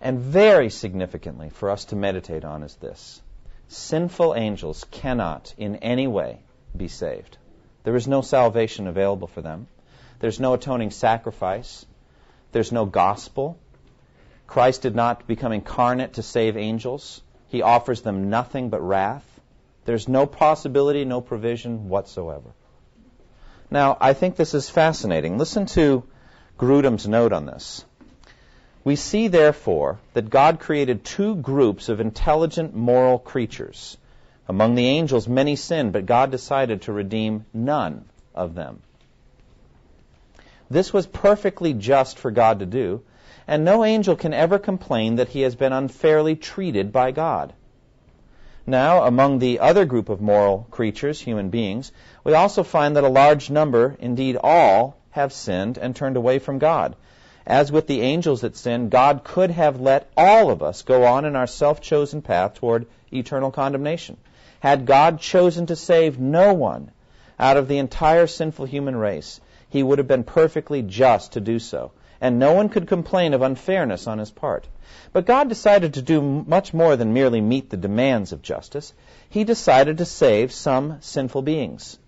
[0.00, 3.22] And very significantly for us to meditate on is this
[3.68, 6.40] sinful angels cannot in any way
[6.76, 7.38] be saved.
[7.84, 9.68] There is no salvation available for them.
[10.18, 11.86] There's no atoning sacrifice.
[12.50, 13.56] There's no gospel.
[14.48, 17.22] Christ did not become incarnate to save angels.
[17.48, 19.40] He offers them nothing but wrath.
[19.84, 22.50] There's no possibility, no provision whatsoever.
[23.70, 25.38] Now, I think this is fascinating.
[25.38, 26.04] Listen to
[26.58, 27.84] Grudem's note on this.
[28.84, 33.96] We see, therefore, that God created two groups of intelligent moral creatures.
[34.48, 38.80] Among the angels, many sinned, but God decided to redeem none of them.
[40.70, 43.02] This was perfectly just for God to do,
[43.48, 47.52] and no angel can ever complain that he has been unfairly treated by God.
[48.68, 51.92] Now, among the other group of moral creatures, human beings,
[52.24, 56.58] we also find that a large number, indeed all, have sinned and turned away from
[56.58, 56.96] God.
[57.46, 61.24] As with the angels that sinned, God could have let all of us go on
[61.24, 64.16] in our self chosen path toward eternal condemnation.
[64.58, 66.90] Had God chosen to save no one
[67.38, 71.60] out of the entire sinful human race, he would have been perfectly just to do
[71.60, 74.66] so, and no one could complain of unfairness on his part.
[75.16, 78.92] But God decided to do much more than merely meet the demands of justice.
[79.30, 81.98] He decided to save some sinful beings.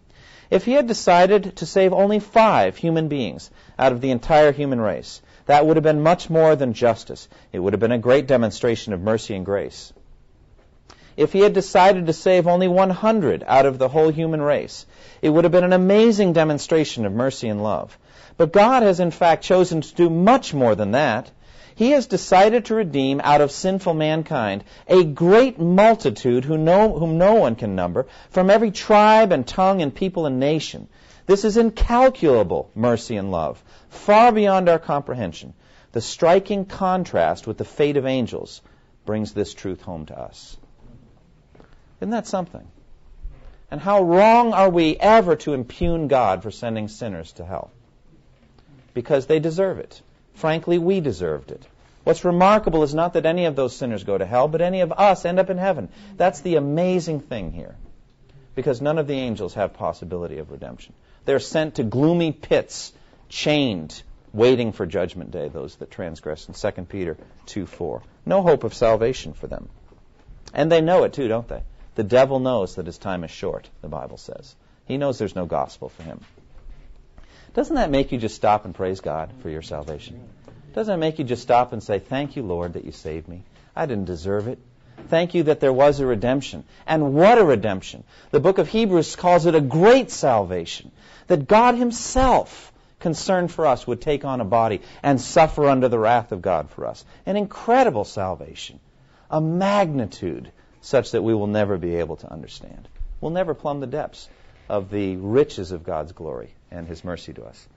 [0.50, 4.78] If he had decided to save only five human beings out of the entire human
[4.78, 7.28] race, that would have been much more than justice.
[7.50, 9.90] It would have been a great demonstration of mercy and grace.
[11.16, 14.84] If he had decided to save only 100 out of the whole human race,
[15.22, 17.98] it would have been an amazing demonstration of mercy and love.
[18.36, 21.30] But God has in fact chosen to do much more than that.
[21.78, 27.18] He has decided to redeem out of sinful mankind a great multitude who know, whom
[27.18, 30.88] no one can number from every tribe and tongue and people and nation.
[31.26, 35.54] This is incalculable mercy and love, far beyond our comprehension.
[35.92, 38.60] The striking contrast with the fate of angels
[39.06, 40.56] brings this truth home to us.
[42.00, 42.66] Isn't that something?
[43.70, 47.70] And how wrong are we ever to impugn God for sending sinners to hell?
[48.94, 50.02] Because they deserve it.
[50.38, 51.66] Frankly, we deserved it.
[52.04, 54.92] What's remarkable is not that any of those sinners go to hell, but any of
[54.92, 55.88] us end up in heaven.
[56.16, 57.74] That's the amazing thing here.
[58.54, 60.94] Because none of the angels have possibility of redemption.
[61.24, 62.92] They're sent to gloomy pits,
[63.28, 64.00] chained,
[64.32, 68.02] waiting for judgment day, those that transgress in 2 Peter 2 4.
[68.24, 69.68] No hope of salvation for them.
[70.54, 71.62] And they know it too, don't they?
[71.96, 74.54] The devil knows that his time is short, the Bible says.
[74.86, 76.20] He knows there's no gospel for him.
[77.58, 80.28] Doesn't that make you just stop and praise God for your salvation?
[80.74, 83.42] Doesn't it make you just stop and say, Thank you, Lord, that you saved me?
[83.74, 84.60] I didn't deserve it.
[85.08, 86.62] Thank you that there was a redemption.
[86.86, 88.04] And what a redemption.
[88.30, 90.92] The book of Hebrews calls it a great salvation.
[91.26, 95.98] That God Himself, concerned for us, would take on a body and suffer under the
[95.98, 97.04] wrath of God for us.
[97.26, 98.78] An incredible salvation.
[99.32, 102.86] A magnitude such that we will never be able to understand.
[103.20, 104.28] We'll never plumb the depths
[104.68, 107.68] of the riches of God's glory and His mercy to us.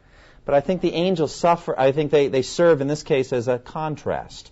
[0.45, 3.47] But I think the angels suffer, I think they, they serve in this case as
[3.47, 4.51] a contrast.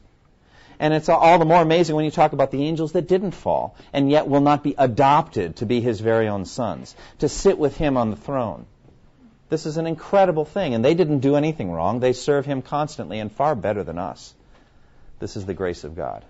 [0.80, 3.76] And it's all the more amazing when you talk about the angels that didn't fall
[3.92, 7.76] and yet will not be adopted to be his very own sons, to sit with
[7.76, 8.66] him on the throne.
[9.50, 12.00] This is an incredible thing, and they didn't do anything wrong.
[12.00, 14.34] They serve him constantly and far better than us.
[15.20, 16.24] This is the grace of God.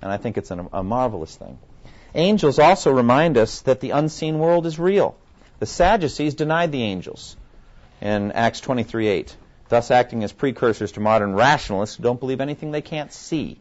[0.00, 1.58] And I think it's an, a marvelous thing.
[2.14, 5.16] Angels also remind us that the unseen world is real.
[5.60, 7.36] The Sadducees denied the angels
[8.02, 9.36] in Acts 23:8,
[9.68, 13.60] thus acting as precursors to modern rationalists who don't believe anything they can't see.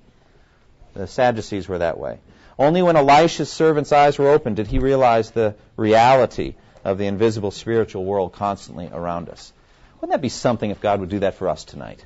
[0.95, 2.17] The Sadducees were that way.
[2.57, 7.51] Only when Elisha's servant's eyes were opened did he realize the reality of the invisible
[7.51, 9.53] spiritual world constantly around us.
[9.99, 12.03] Wouldn't that be something if God would do that for us tonight?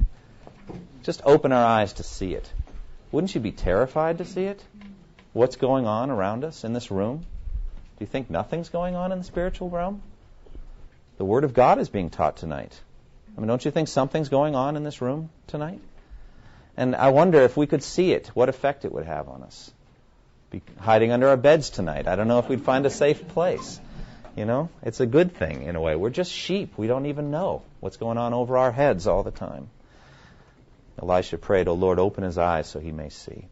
[1.04, 2.52] Just open our eyes to see it.
[3.14, 4.62] Wouldn't you be terrified to see it?
[5.32, 7.20] What's going on around us in this room?
[7.20, 10.02] Do you think nothing's going on in the spiritual realm?
[11.18, 12.80] The Word of God is being taught tonight.
[13.36, 15.80] I mean, don't you think something's going on in this room tonight?
[16.78, 19.72] And I wonder if we could see it, what effect it would have on us.
[20.52, 22.08] Be hiding under our beds tonight.
[22.08, 23.80] I don't know if we'd find a safe place.
[24.36, 25.96] You know, it's a good thing in a way.
[25.96, 26.78] We're just sheep.
[26.78, 29.70] We don't even know what's going on over our heads all the time.
[31.02, 33.48] Elisha prayed, O Lord, open his eyes so he may see.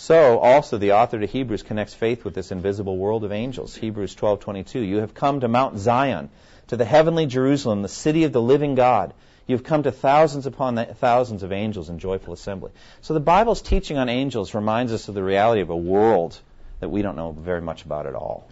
[0.00, 3.74] So also the author to Hebrews connects faith with this invisible world of angels.
[3.74, 6.30] Hebrews 12:22, you have come to Mount Zion,
[6.68, 9.12] to the heavenly Jerusalem, the city of the living God.
[9.48, 12.70] You have come to thousands upon thousands of angels in joyful assembly.
[13.00, 16.38] So the Bible's teaching on angels reminds us of the reality of a world
[16.78, 18.46] that we don't know very much about at all.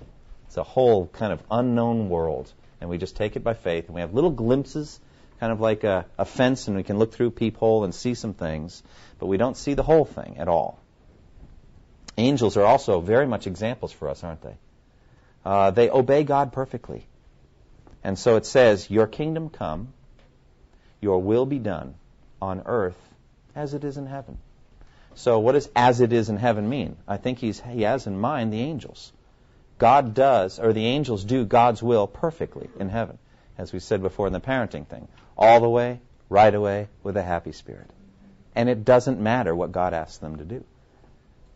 [0.48, 3.94] It's a whole kind of unknown world, and we just take it by faith, and
[3.94, 4.98] we have little glimpses,
[5.38, 8.34] kind of like a, a fence, and we can look through peephole and see some
[8.34, 8.82] things,
[9.20, 10.80] but we don't see the whole thing at all.
[12.18, 14.56] Angels are also very much examples for us, aren't they?
[15.44, 17.06] Uh, they obey God perfectly.
[18.02, 19.92] And so it says, Your kingdom come,
[21.00, 21.94] your will be done
[22.40, 22.98] on earth
[23.54, 24.38] as it is in heaven.
[25.14, 26.96] So what does as it is in heaven mean?
[27.08, 27.52] I think he
[27.82, 29.12] has in mind the angels.
[29.78, 33.18] God does, or the angels do God's will perfectly in heaven,
[33.58, 35.08] as we said before in the parenting thing.
[35.36, 37.90] All the way, right away, with a happy spirit.
[38.54, 40.64] And it doesn't matter what God asks them to do.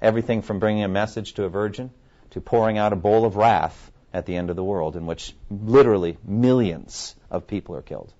[0.03, 1.91] Everything from bringing a message to a virgin
[2.31, 5.35] to pouring out a bowl of wrath at the end of the world, in which
[5.51, 8.13] literally millions of people are killed.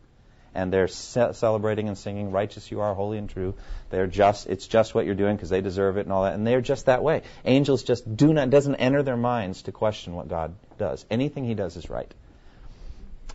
[0.55, 3.55] And they're ce- celebrating and singing, Righteous you are, holy and true.
[3.91, 6.35] They're just, it's just what you're doing because they deserve it and all that.
[6.35, 7.23] And they're just that way.
[7.45, 11.07] Angels just do not, doesn't enter their minds to question what God does.
[11.11, 12.13] Anything He does is right.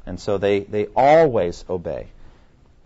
[0.06, 2.08] And so they, they always obey.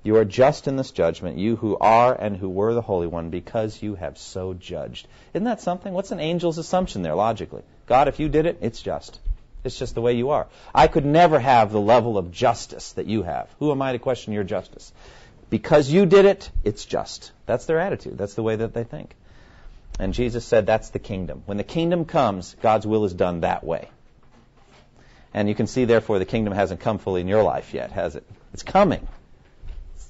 [0.01, 3.29] You are just in this judgment, you who are and who were the Holy One,
[3.29, 5.07] because you have so judged.
[5.33, 5.93] Isn't that something?
[5.93, 7.63] What's an angel's assumption there, logically?
[7.85, 9.19] God, if you did it, it's just.
[9.63, 10.47] It's just the way you are.
[10.73, 13.49] I could never have the level of justice that you have.
[13.59, 14.93] Who am I to question your justice?
[15.49, 17.31] Because you did it, it's just.
[17.45, 18.17] That's their attitude.
[18.17, 19.15] That's the way that they think.
[19.99, 21.43] And Jesus said that's the kingdom.
[21.45, 23.89] When the kingdom comes, God's will is done that way.
[25.33, 28.15] And you can see, therefore, the kingdom hasn't come fully in your life yet, has
[28.15, 28.23] it?
[28.53, 29.05] It's coming.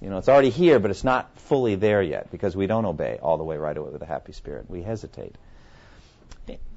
[0.01, 3.19] You know, it's already here, but it's not fully there yet because we don't obey
[3.21, 4.69] all the way right away with a happy spirit.
[4.69, 5.35] We hesitate.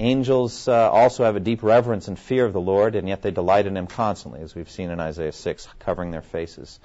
[0.01, 3.31] Angels uh, also have a deep reverence and fear of the Lord, and yet they
[3.31, 6.79] delight in Him constantly, as we've seen in Isaiah 6, covering their faces.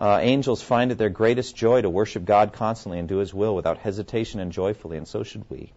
[0.00, 3.54] Uh, angels find it their greatest joy to worship God constantly and do His will
[3.54, 5.72] without hesitation and joyfully, and so should we.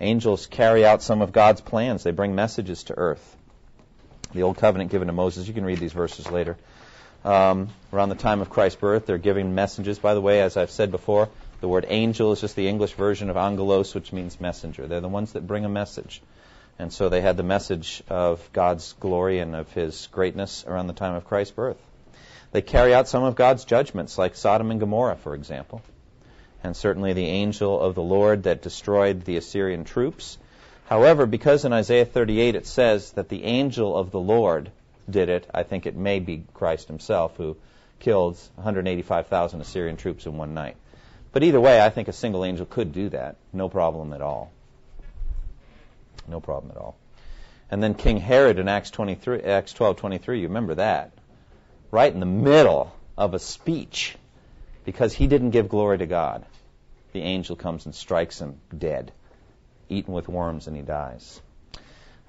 [0.00, 2.02] Angels carry out some of God's plans.
[2.02, 3.36] They bring messages to earth.
[4.32, 5.46] the Old Covenant given to Moses.
[5.46, 6.56] You can read these verses later.
[7.24, 9.98] Um, around the time of Christ's birth, they're giving messages.
[9.98, 11.28] By the way, as I've said before,
[11.60, 14.86] the word angel is just the English version of angelos, which means messenger.
[14.86, 16.22] They're the ones that bring a message.
[16.78, 20.94] And so they had the message of God's glory and of His greatness around the
[20.94, 21.76] time of Christ's birth.
[22.52, 25.82] They carry out some of God's judgments, like Sodom and Gomorrah, for example.
[26.64, 30.38] And certainly the angel of the Lord that destroyed the Assyrian troops.
[30.86, 34.70] However, because in Isaiah 38 it says that the angel of the Lord
[35.10, 37.56] did it, I think it may be Christ himself who
[37.98, 40.76] killed 185,000 Assyrian troops in one night.
[41.32, 43.36] But either way, I think a single angel could do that.
[43.52, 44.50] No problem at all.
[46.26, 46.96] No problem at all.
[47.70, 51.12] And then King Herod in Acts 23, Acts 12:23, you remember that?
[51.90, 54.16] Right in the middle of a speech
[54.84, 56.44] because he didn't give glory to God.
[57.12, 59.12] The angel comes and strikes him dead,
[59.88, 61.40] eaten with worms and he dies.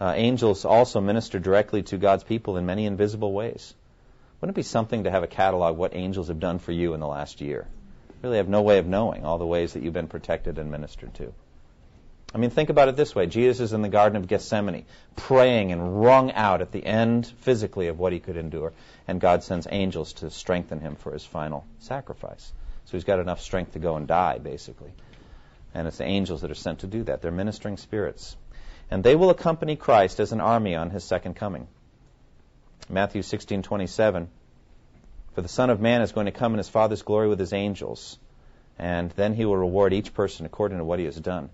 [0.02, 3.76] Uh, angels also minister directly to God's people in many invisible ways.
[4.40, 6.96] Wouldn't it be something to have a catalog of what angels have done for you
[6.96, 7.68] in the last year?
[8.24, 11.14] Really have no way of knowing all the ways that you've been protected and ministered
[11.16, 11.32] to.
[12.34, 13.28] I mean, think about it this way.
[13.28, 14.86] Jesus is in the Garden of Gethsemane,
[15.18, 18.74] praying and wrung out at the end physically of what he could endure,
[19.08, 22.52] and God sends angels to strengthen him for his final sacrifice.
[22.86, 24.94] So he's got enough strength to go and die, basically.
[25.76, 27.22] And it's the angels that are sent to do that.
[27.22, 28.36] They're ministering spirits
[28.92, 31.68] and they will accompany Christ as an army on his second coming.
[32.90, 34.28] Matthew 16:27
[35.34, 37.54] For the Son of Man is going to come in his Father's glory with his
[37.54, 38.20] angels,
[38.78, 41.50] and then he will reward each person according to what he has done.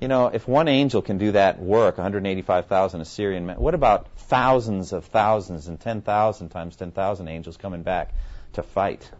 [0.00, 4.94] You know, if one angel can do that work, 185,000 Assyrian men, what about thousands
[4.94, 8.14] of thousands and 10,000 times 10,000 angels coming back
[8.54, 9.10] to fight?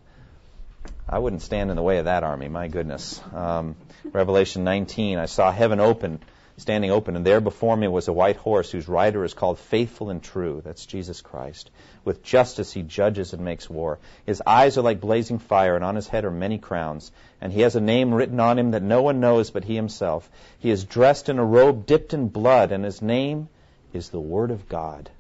[1.07, 3.21] I wouldn't stand in the way of that army, my goodness.
[3.35, 6.21] Um, Revelation 19, I saw heaven open
[6.59, 10.11] standing open, and there before me was a white horse whose rider is called Faithful
[10.11, 10.61] and True.
[10.65, 11.71] That's Jesus Christ.
[12.05, 13.99] With justice he judges and makes war.
[14.27, 17.13] His eyes are like blazing fire, and on his head are many crowns.
[17.41, 20.29] And he has a name written on him that no one knows but he himself.
[20.59, 23.49] He is dressed in a robe dipped in blood, and his name
[23.93, 25.11] is the Word of God.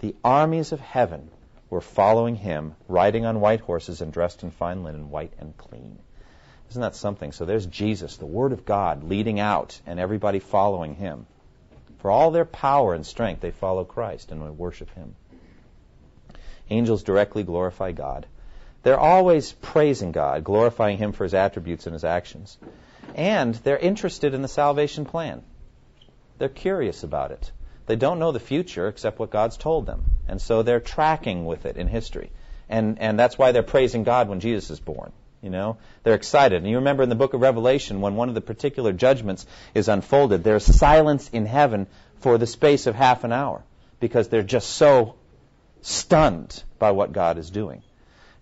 [0.00, 1.30] The armies of heaven
[1.70, 5.98] were following him, riding on white horses and dressed in fine linen, white and clean.
[6.70, 7.32] Isn't that something?
[7.32, 11.26] So there's Jesus, the Word of God, leading out and everybody following him.
[11.98, 15.14] For all their power and strength, they follow Christ and worship him.
[16.68, 18.26] Angels directly glorify God.
[18.82, 22.58] They're always praising God, glorifying him for his attributes and his actions.
[23.14, 25.42] And they're interested in the salvation plan.
[26.38, 27.50] They're curious about it.
[27.86, 30.04] They don't know the future except what God's told them.
[30.28, 32.30] And so they're tracking with it in history.
[32.68, 35.12] And, and that's why they're praising God when Jesus is born.
[35.46, 36.56] You know, they're excited.
[36.56, 39.86] And you remember in the book of Revelation, when one of the particular judgments is
[39.86, 41.86] unfolded, there's silence in heaven
[42.18, 43.62] for the space of half an hour
[44.00, 45.14] because they're just so
[45.82, 47.84] stunned by what God is doing.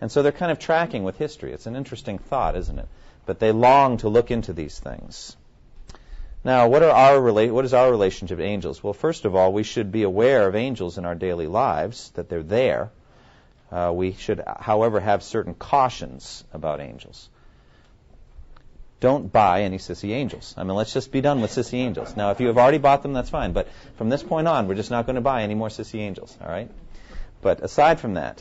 [0.01, 1.53] And so they're kind of tracking with history.
[1.53, 2.89] It's an interesting thought, isn't it?
[3.27, 5.37] But they long to look into these things.
[6.43, 8.83] Now, what, are our what is our relationship to angels?
[8.83, 12.31] Well, first of all, we should be aware of angels in our daily lives, that
[12.31, 12.93] they're there.
[13.75, 17.29] Uh, we should, however, have certain cautions about angels.
[19.01, 20.55] Don't buy any sissy angels.
[20.57, 22.17] I mean, let's just be done with sissy angels.
[22.17, 23.53] Now, if you have already bought them, that's fine.
[23.53, 26.39] But from this point on, we're just not going to buy any more sissy angels.
[26.41, 26.71] All right?
[27.43, 28.41] But aside from that,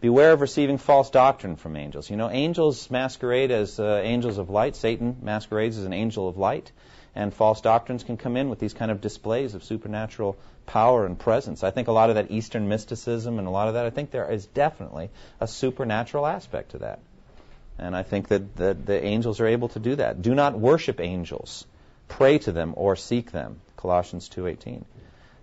[0.00, 2.10] beware of receiving false doctrine from angels.
[2.10, 4.74] You know, angels masquerade as uh, angels of light.
[4.74, 6.72] Satan masquerades as an angel of light
[7.16, 11.18] and false doctrines can come in with these kind of displays of supernatural power and
[11.18, 11.62] presence.
[11.64, 14.10] I think a lot of that Eastern mysticism and a lot of that, I think
[14.10, 17.00] there is definitely a supernatural aspect to that.
[17.78, 20.22] And I think that, that the angels are able to do that.
[20.22, 21.66] Do not worship angels.
[22.08, 23.60] Pray to them or seek them.
[23.76, 24.84] Colossians 2.18.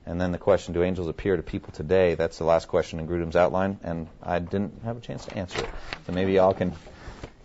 [0.05, 2.15] And then the question, do angels appear to people today?
[2.15, 5.59] That's the last question in Grudem's outline, and I didn't have a chance to answer
[5.59, 5.69] it.
[6.05, 6.73] So maybe y'all can,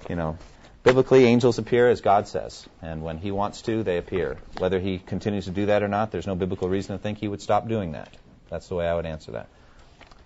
[0.09, 0.39] you know,
[0.85, 4.39] Biblically, angels appear as God says, and when He wants to, they appear.
[4.59, 7.29] Whether He continues to do that or not, there's no biblical reason to think He
[7.29, 8.15] would stop doing that.
[8.49, 9.49] That's the way I would answer that.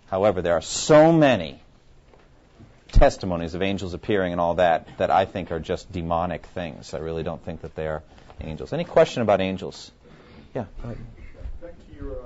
[0.07, 1.61] However, there are so many
[2.93, 6.93] testimonies of angels appearing and all that that I think are just demonic things.
[6.95, 8.03] I really don't think that they are
[8.41, 8.73] angels.
[8.73, 9.91] Any question about angels?
[10.55, 10.67] Yeah.
[10.85, 10.97] Back
[11.63, 12.17] to your, uh,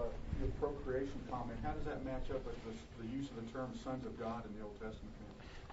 [0.46, 3.70] your procreation comment, how does that match up with the, the use of the term
[3.82, 5.12] sons of God in the Old Testament?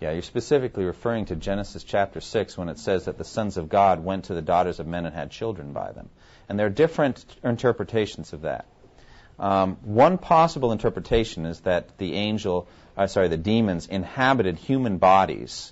[0.02, 3.70] Yeah, you're specifically referring to Genesis chapter 6 when it says that the sons of
[3.70, 6.10] God went to the daughters of men and had children by them.
[6.50, 8.66] And there are different interpretations of that.
[9.40, 12.68] Um, one possible interpretation is that the angel,
[12.98, 15.72] uh, sorry, the demons inhabited human bodies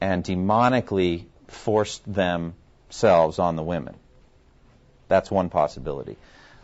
[0.00, 3.94] and demonically forced themselves on the women.
[5.08, 6.16] That's one possibility.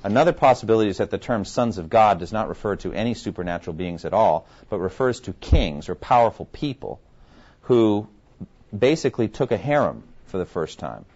[0.05, 3.73] Another possibility is that the term sons of God does not refer to any supernatural
[3.73, 7.01] beings at all, but refers to kings or powerful people
[7.63, 8.07] who
[8.79, 11.07] basically took a harem for the first time.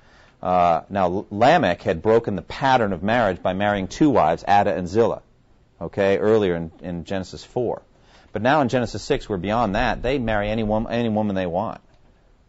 [0.42, 4.88] Uh, now, Lamech had broken the pattern of marriage by marrying two wives, Adah and
[4.88, 5.20] Zillah,
[5.82, 7.82] okay, earlier in, in Genesis 4.
[8.32, 10.00] But now in Genesis 6, we're beyond that.
[10.00, 11.82] They marry any woman, any woman they want.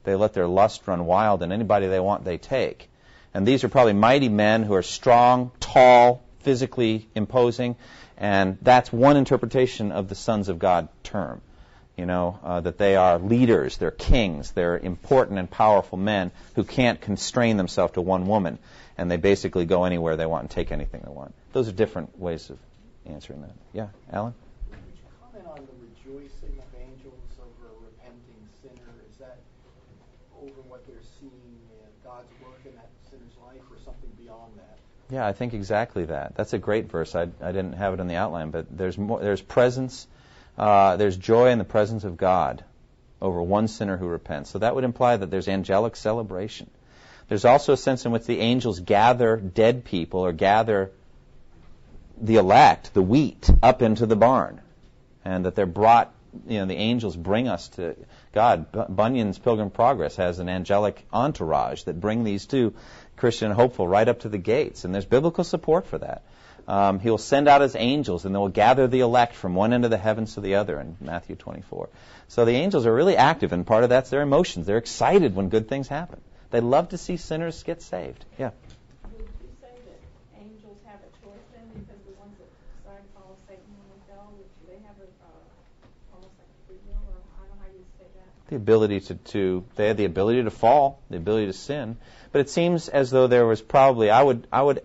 [0.05, 2.89] They let their lust run wild, and anybody they want, they take.
[3.33, 7.75] And these are probably mighty men who are strong, tall, physically imposing,
[8.17, 11.41] and that's one interpretation of the sons of God term.
[11.97, 16.63] You know, uh, that they are leaders, they're kings, they're important and powerful men who
[16.63, 18.57] can't constrain themselves to one woman,
[18.97, 21.33] and they basically go anywhere they want and take anything they want.
[21.51, 22.57] Those are different ways of
[23.05, 23.51] answering that.
[23.73, 24.33] Yeah, Alan?
[24.69, 28.95] Would you comment on the rejoicing of angels over a repenting sinner?
[29.11, 29.35] Is that
[30.39, 34.77] over what they're seeing uh, God's work in that sinner's life, or something beyond that?
[35.09, 36.35] Yeah, I think exactly that.
[36.35, 37.15] That's a great verse.
[37.15, 40.07] I, I didn't have it in the outline, but there's more, there's presence,
[40.57, 42.63] uh, there's joy in the presence of God
[43.21, 44.51] over one sinner who repents.
[44.51, 46.69] So that would imply that there's angelic celebration.
[47.27, 50.91] There's also a sense in which the angels gather dead people or gather
[52.19, 54.61] the elect, the wheat, up into the barn,
[55.25, 56.13] and that they're brought.
[56.47, 57.95] You know, the angels bring us to
[58.33, 58.67] God.
[58.95, 62.73] Bunyan's Pilgrim Progress has an angelic entourage that bring these two
[63.19, 66.23] Christian hopeful right up to the gates, and there's biblical support for that.
[66.67, 69.73] Um, he will send out his angels, and they will gather the elect from one
[69.73, 71.89] end of the heavens to the other in Matthew 24.
[72.27, 74.67] So the angels are really active, and part of that's their emotions.
[74.67, 76.21] They're excited when good things happen.
[76.51, 78.23] They love to see sinners get saved.
[78.37, 78.51] Yeah.
[79.17, 79.99] Would you say that
[80.39, 84.13] angels have a choice then, because the ones that decided to follow Satan when they
[84.13, 87.65] fell, would they have a, uh, almost like a free will, or I don't know
[87.65, 88.29] how you say that?
[88.47, 91.97] The ability to, to they had the ability to fall, the ability to sin,
[92.31, 94.83] but it seems as though there was probably I would I would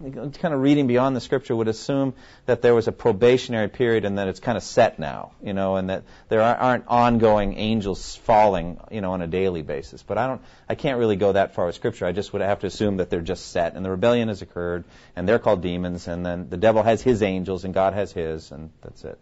[0.00, 2.14] kind of reading beyond the scripture would assume
[2.46, 5.76] that there was a probationary period and that it's kind of set now, you know,
[5.76, 10.02] and that there aren't ongoing angels falling, you know, on a daily basis.
[10.02, 12.06] But I don't, I can't really go that far with scripture.
[12.06, 14.84] I just would have to assume that they're just set and the rebellion has occurred
[15.16, 18.52] and they're called demons and then the devil has his angels and God has his
[18.52, 19.18] and that's it.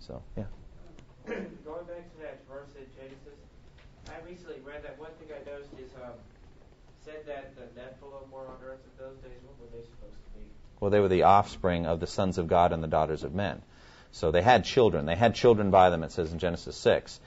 [0.00, 0.44] So, yeah.
[1.26, 3.38] Going back to that verse in Genesis,
[4.08, 6.14] I recently read that one thing I noticed is um,
[7.06, 9.38] said that the Nephilim were on earth in those days.
[9.46, 10.42] What were they supposed to be?
[10.80, 13.62] Well, they were the offspring of the sons of God and the daughters of men.
[14.12, 15.06] So they had children.
[15.06, 17.20] They had children by them, it says in Genesis 6.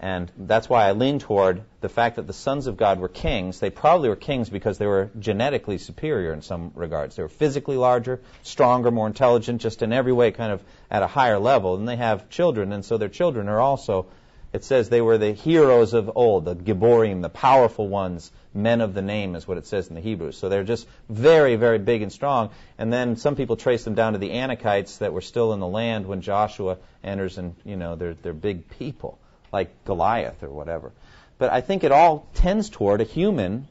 [0.00, 3.60] And that's why I lean toward the fact that the sons of God were kings.
[3.60, 7.16] They probably were kings because they were genetically superior in some regards.
[7.16, 11.06] They were physically larger, stronger, more intelligent, just in every way kind of at a
[11.06, 11.76] higher level.
[11.76, 14.06] And they have children, and so their children are also,
[14.54, 18.94] it says they were the heroes of old, the Gibborim, the powerful ones, men of
[18.94, 20.30] the name is what it says in the Hebrew.
[20.30, 22.50] So they're just very, very big and strong.
[22.78, 25.66] And then some people trace them down to the Anakites that were still in the
[25.66, 29.18] land when Joshua enters and, you know, they're, they're big people
[29.52, 30.92] like Goliath or whatever.
[31.36, 33.66] But I think it all tends toward a human,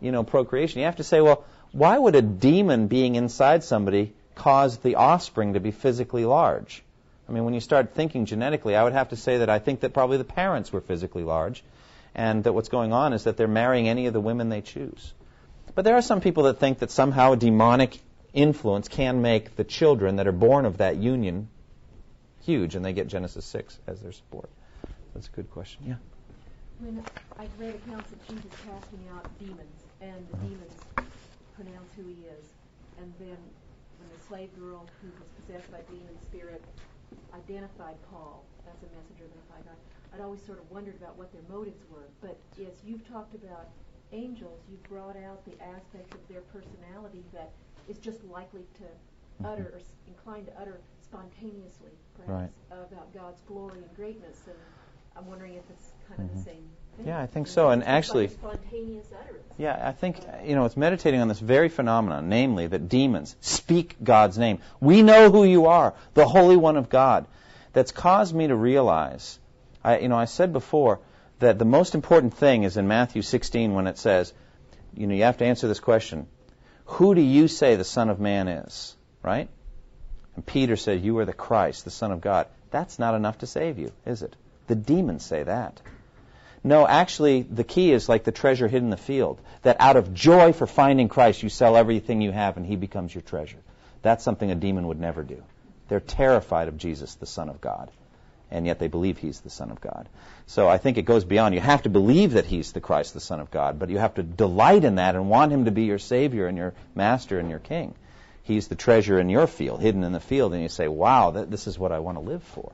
[0.00, 0.78] you know, procreation.
[0.78, 5.54] You have to say, well, why would a demon being inside somebody cause the offspring
[5.54, 6.84] to be physically large?
[7.28, 9.80] I mean, when you start thinking genetically, I would have to say that I think
[9.80, 11.62] that probably the parents were physically large,
[12.14, 15.12] and that what's going on is that they're marrying any of the women they choose.
[15.74, 18.00] But there are some people that think that somehow a demonic
[18.32, 21.48] influence can make the children that are born of that union
[22.44, 24.48] huge, and they get Genesis 6 as their support.
[25.14, 25.82] That's a good question.
[25.86, 25.94] Yeah.
[26.80, 27.04] When
[27.38, 30.72] I've read accounts of Jesus casting out demons, and the demons
[31.56, 32.44] pronounce who he is,
[32.98, 33.36] and then
[33.98, 36.62] when the slave girl who was possessed by demon spirit
[37.34, 39.78] identified Paul as a messenger of the High God,
[40.14, 42.08] I'd always sort of wondered about what their motives were.
[42.20, 43.68] But yes, you've talked about
[44.12, 47.52] angels, you've brought out the aspect of their personality that
[47.88, 49.46] is just likely to mm-hmm.
[49.46, 54.40] utter or s- inclined to utter spontaneously, perhaps, about God's glory and greatness.
[54.46, 54.56] And
[55.16, 56.44] I'm wondering if it's kind of the mm-hmm.
[56.44, 56.87] same thing.
[57.04, 57.70] Yeah, I think so.
[57.70, 59.44] And it's just like actually- a spontaneous utterance.
[59.58, 63.96] Yeah, I think, you know, it's meditating on this very phenomenon, namely that demons speak
[64.02, 64.60] God's name.
[64.80, 67.26] We know who you are, the Holy One of God.
[67.72, 69.38] That's caused me to realize,
[69.82, 71.00] I, you know, I said before
[71.40, 74.32] that the most important thing is in Matthew 16 when it says,
[74.94, 76.26] you know, you have to answer this question
[76.86, 78.96] Who do you say the Son of Man is?
[79.22, 79.48] Right?
[80.36, 82.46] And Peter said, You are the Christ, the Son of God.
[82.70, 84.36] That's not enough to save you, is it?
[84.68, 85.80] The demons say that.
[86.64, 89.40] No, actually, the key is like the treasure hidden in the field.
[89.62, 93.14] That out of joy for finding Christ, you sell everything you have and he becomes
[93.14, 93.58] your treasure.
[94.02, 95.42] That's something a demon would never do.
[95.88, 97.90] They're terrified of Jesus, the Son of God.
[98.50, 100.08] And yet they believe he's the Son of God.
[100.46, 101.54] So I think it goes beyond.
[101.54, 104.14] You have to believe that he's the Christ, the Son of God, but you have
[104.14, 107.50] to delight in that and want him to be your Savior and your Master and
[107.50, 107.94] your King.
[108.42, 111.66] He's the treasure in your field, hidden in the field, and you say, "Wow, this
[111.66, 112.72] is what I want to live for."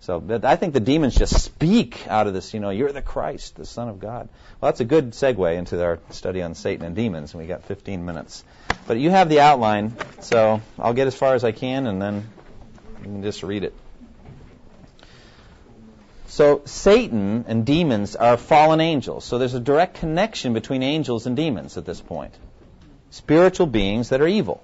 [0.00, 2.54] So but I think the demons just speak out of this.
[2.54, 4.28] You know, you're the Christ, the Son of God.
[4.60, 7.64] Well, that's a good segue into our study on Satan and demons, and we got
[7.64, 8.42] 15 minutes.
[8.86, 12.28] But you have the outline, so I'll get as far as I can, and then
[12.98, 13.74] you can just read it.
[16.30, 19.24] So Satan and demons are fallen angels.
[19.24, 22.32] So there's a direct connection between angels and demons at this point.
[23.10, 24.62] Spiritual beings that are evil.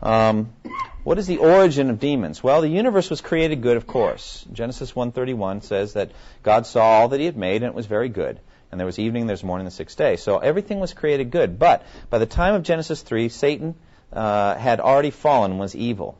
[0.00, 0.50] Um,
[1.10, 2.40] what is the origin of demons?
[2.40, 4.46] Well, the universe was created good, of course.
[4.52, 6.12] Genesis 1:31 says that
[6.44, 8.38] God saw all that He had made, and it was very good.
[8.70, 10.14] And there was evening, and there's morning, the sixth day.
[10.14, 11.58] So everything was created good.
[11.58, 13.74] But by the time of Genesis 3, Satan
[14.12, 16.16] uh, had already fallen, was evil.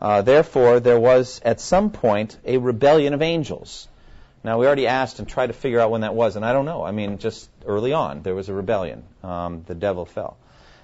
[0.00, 3.88] Uh, therefore, there was at some point a rebellion of angels.
[4.44, 6.64] Now, we already asked and tried to figure out when that was, and I don't
[6.64, 6.84] know.
[6.84, 9.02] I mean, just early on, there was a rebellion.
[9.24, 10.36] Um, the devil fell.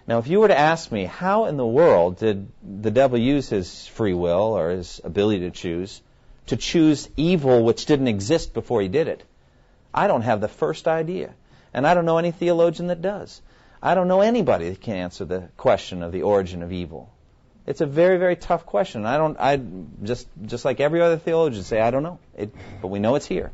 [0.08, 3.50] Now, if you were to ask me, how in the world did the devil use
[3.50, 6.00] his free will or his ability to choose
[6.46, 9.22] to choose evil which didn't exist before he did it?
[9.92, 11.34] I don't have the first idea.
[11.74, 13.42] And I don't know any theologian that does.
[13.82, 17.10] I don't know anybody that can answer the question of the origin of evil.
[17.66, 19.04] It's a very, very tough question.
[19.04, 19.60] I don't, I
[20.02, 22.18] just, just like every other theologian say, I don't know.
[22.34, 22.50] It,
[22.80, 23.52] but we know it's here.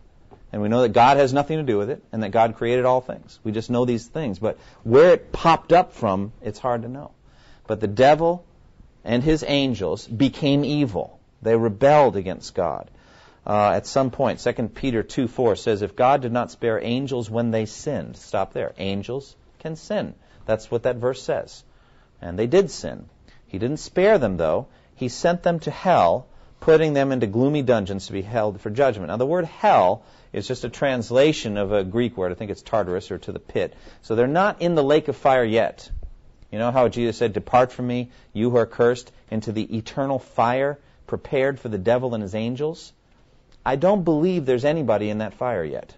[0.55, 2.85] And we know that God has nothing to do with it and that God created
[2.85, 3.41] all things.
[3.43, 4.39] We just know these things.
[4.39, 7.11] But where it popped up from, it's hard to know.
[7.67, 8.45] But the devil
[9.03, 11.19] and his angels became evil.
[11.43, 12.89] They rebelled against God.
[13.45, 17.29] Uh, at some point, 2 Peter 2 4 says, If God did not spare angels
[17.29, 18.75] when they sinned, stop there.
[18.79, 20.15] Angels can sin.
[20.47, 21.65] That's what that verse says.
[22.23, 23.09] And they did sin.
[23.49, 24.69] He didn't spare them, though.
[24.95, 26.29] He sent them to hell,
[26.61, 29.09] putting them into gloomy dungeons to be held for judgment.
[29.09, 30.03] Now, the word hell
[30.33, 32.33] is just a translation of a Greek word.
[32.33, 33.75] I think it's Tartarus or to the pit.
[34.03, 35.91] So they're not in the lake of fire yet.
[36.51, 40.19] You know how Jesus said, Depart from me, you who are cursed, into the eternal
[40.19, 42.93] fire prepared for the devil and his angels?
[43.67, 45.95] I don't believe there's anybody in that fire yet.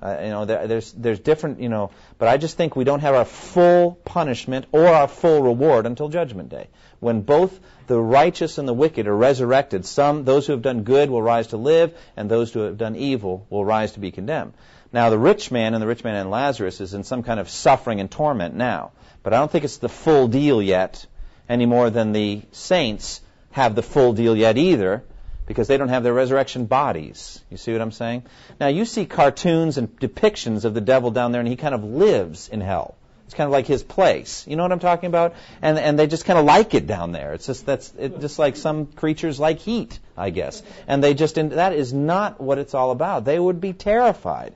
[0.00, 3.00] Uh, you know, there, there's there's different, you know, but I just think we don't
[3.00, 6.68] have our full punishment or our full reward until Judgment Day,
[7.00, 9.84] when both the righteous and the wicked are resurrected.
[9.84, 12.94] Some, those who have done good, will rise to live, and those who have done
[12.94, 14.52] evil will rise to be condemned.
[14.92, 17.48] Now, the rich man and the rich man and Lazarus is in some kind of
[17.48, 18.92] suffering and torment now,
[19.22, 21.06] but I don't think it's the full deal yet,
[21.48, 23.20] any more than the saints
[23.50, 25.02] have the full deal yet either
[25.48, 27.42] because they don't have their resurrection bodies.
[27.50, 28.24] You see what I'm saying?
[28.60, 31.82] Now, you see cartoons and depictions of the devil down there, and he kind of
[31.82, 32.96] lives in hell.
[33.24, 34.46] It's kind of like his place.
[34.46, 35.34] You know what I'm talking about?
[35.60, 37.34] And and they just kind of like it down there.
[37.34, 40.62] It's just that's it, just like some creatures like heat, I guess.
[40.86, 43.26] And they just that is not what it's all about.
[43.26, 44.54] They would be terrified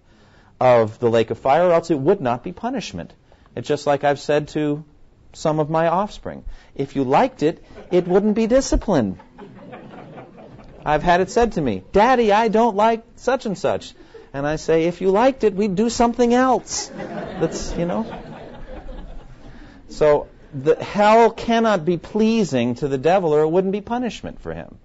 [0.59, 3.12] of the lake of fire, or else it would not be punishment.
[3.57, 4.84] It's just like I've said to
[5.34, 6.45] some of my offspring.
[6.74, 9.18] If you liked it, it wouldn't be discipline.
[10.85, 13.95] I've had it said to me, Daddy, I don't like such and such.
[14.33, 16.89] And I say, if you liked it, we'd do something else.
[16.89, 18.07] That's, you know.
[19.91, 24.55] So the hell cannot be pleasing to the devil or it wouldn't be punishment for
[24.55, 24.78] him.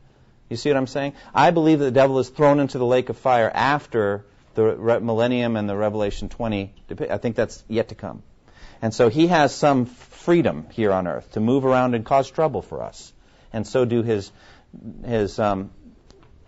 [0.50, 1.14] You see what I'm saying?
[1.34, 4.26] I believe that the devil is thrown into the lake of fire after
[4.56, 6.74] the millennium and the Revelation 20.
[7.10, 8.24] I think that's yet to come.
[8.82, 12.62] And so he has some freedom here on earth to move around and cause trouble
[12.62, 13.14] for us.
[13.52, 14.32] And so do his
[15.06, 15.72] his um,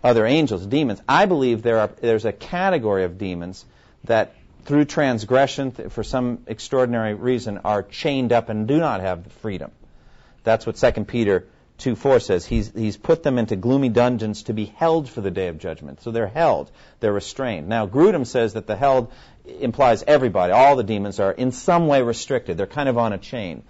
[0.02, 1.00] other angels, demons.
[1.08, 3.64] I believe there are, there's a category of demons
[4.04, 4.34] that
[4.64, 9.70] through transgression, for some extraordinary reason, are chained up and do not have the freedom.
[10.44, 11.46] That's what 2 Peter
[11.78, 12.46] 2 4 says.
[12.46, 16.02] He's, he's put them into gloomy dungeons to be held for the day of judgment.
[16.02, 16.70] So they're held,
[17.00, 17.68] they're restrained.
[17.68, 19.12] Now, Grudem says that the held
[19.44, 22.56] implies everybody, all the demons are in some way restricted.
[22.56, 23.62] They're kind of on a chain.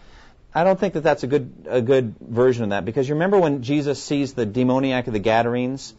[0.52, 3.38] I don't think that that's a good, a good version of that because you remember
[3.38, 5.94] when Jesus sees the demoniac of the Gadarenes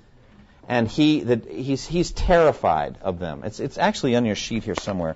[0.68, 3.44] and he that he's he's terrified of them.
[3.44, 5.16] It's it's actually on your sheet here somewhere.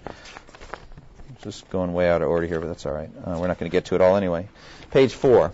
[1.41, 3.09] Just going way out of order here, but that's all right.
[3.23, 4.47] Uh, we're not going to get to it all anyway.
[4.91, 5.53] Page four.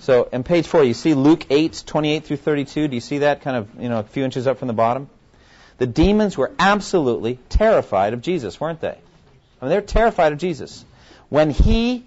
[0.00, 2.88] So, in page four, you see Luke 8, 28 through 32.
[2.88, 5.10] Do you see that kind of, you know, a few inches up from the bottom?
[5.76, 8.88] The demons were absolutely terrified of Jesus, weren't they?
[8.88, 10.84] I mean, they're terrified of Jesus.
[11.30, 12.04] When he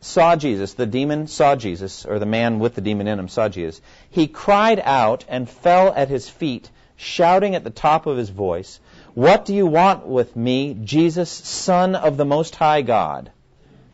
[0.00, 3.48] saw Jesus, the demon saw Jesus, or the man with the demon in him saw
[3.48, 8.30] Jesus, he cried out and fell at his feet, shouting at the top of his
[8.30, 8.80] voice,
[9.14, 13.30] What do you want with me, Jesus, Son of the Most High God?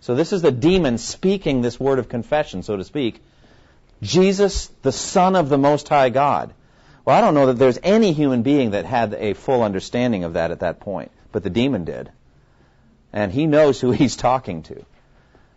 [0.01, 3.21] So this is the demon speaking this word of confession, so to speak.
[4.03, 6.55] Jesus, the Son of the Most High God.
[7.05, 10.35] Well, I don't know that there's any human being that had a full understanding of
[10.35, 12.11] that at that point, but the demon did.
[13.13, 14.85] And he knows who he's talking to.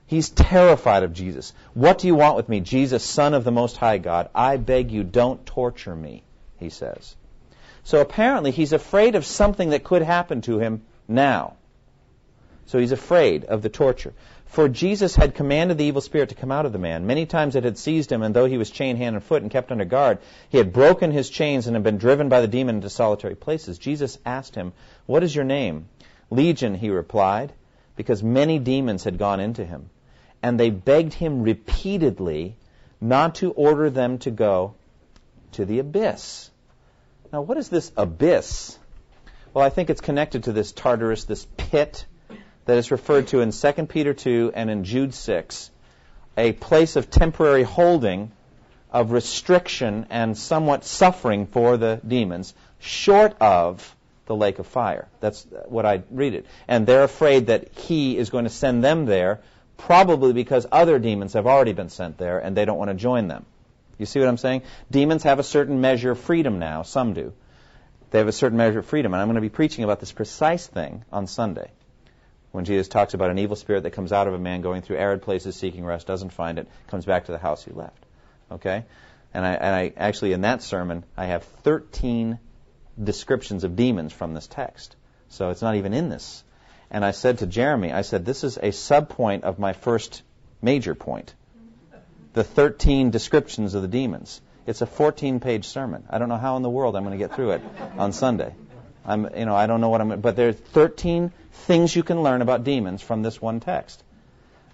[0.07, 1.53] He's terrified of Jesus.
[1.73, 4.29] What do you want with me, Jesus, Son of the Most High God?
[4.35, 6.23] I beg you, don't torture me,
[6.59, 7.15] he says.
[7.83, 11.53] So apparently he's afraid of something that could happen to him now.
[12.67, 14.13] So he's afraid of the torture.
[14.45, 17.05] For Jesus had commanded the evil spirit to come out of the man.
[17.05, 19.51] Many times it had seized him, and though he was chained hand and foot and
[19.51, 22.75] kept under guard, he had broken his chains and had been driven by the demon
[22.75, 23.77] into solitary places.
[23.77, 24.73] Jesus asked him,
[25.05, 25.89] What is your name?
[26.29, 27.53] Legion, he replied,
[27.95, 29.89] because many demons had gone into him.
[30.41, 32.55] And they begged him repeatedly
[33.01, 34.75] not to order them to go
[35.53, 36.49] to the abyss.
[37.31, 38.77] Now, what is this abyss?
[39.53, 42.05] Well, I think it's connected to this Tartarus, this pit
[42.65, 45.71] that is referred to in 2 Peter 2 and in Jude 6,
[46.37, 48.31] a place of temporary holding,
[48.91, 53.94] of restriction, and somewhat suffering for the demons, short of
[54.25, 55.07] the lake of fire.
[55.19, 56.45] That's what I read it.
[56.67, 59.41] And they're afraid that he is going to send them there,
[59.77, 63.27] probably because other demons have already been sent there and they don't want to join
[63.27, 63.45] them.
[63.97, 64.63] You see what I'm saying?
[64.91, 66.81] Demons have a certain measure of freedom now.
[66.83, 67.33] Some do.
[68.11, 69.13] They have a certain measure of freedom.
[69.13, 71.69] And I'm going to be preaching about this precise thing on Sunday
[72.55, 74.95] when Jesus talks about an evil spirit that comes out of a man going through
[74.95, 78.05] arid places seeking rest, doesn't find it, comes back to the house he left.
[78.49, 78.85] Okay?
[79.33, 82.39] And I, and I actually, in that sermon, I have 13
[83.01, 84.95] descriptions of demons from this text.
[85.29, 86.43] So it's not even in this.
[86.91, 90.21] And I said to Jeremy, I said, this is a subpoint of my first
[90.61, 91.33] major point.
[92.33, 94.41] The 13 descriptions of the demons.
[94.65, 96.03] It's a 14 page sermon.
[96.09, 97.61] I don't know how in the world I'm going to get through it
[97.97, 98.53] on Sunday.
[99.05, 102.41] I'm, you know, I don't know what I'm, but there's 13 things you can learn
[102.41, 104.03] about demons from this one text.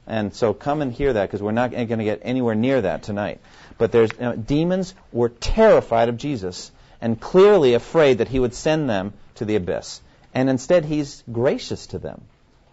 [0.08, 3.04] And so come and hear that because we're not going to get anywhere near that
[3.04, 3.40] tonight.
[3.78, 6.72] But there's you know, demons were terrified of Jesus
[7.02, 10.02] and clearly afraid that he would send them to the abyss.
[10.34, 12.22] And instead he's gracious to them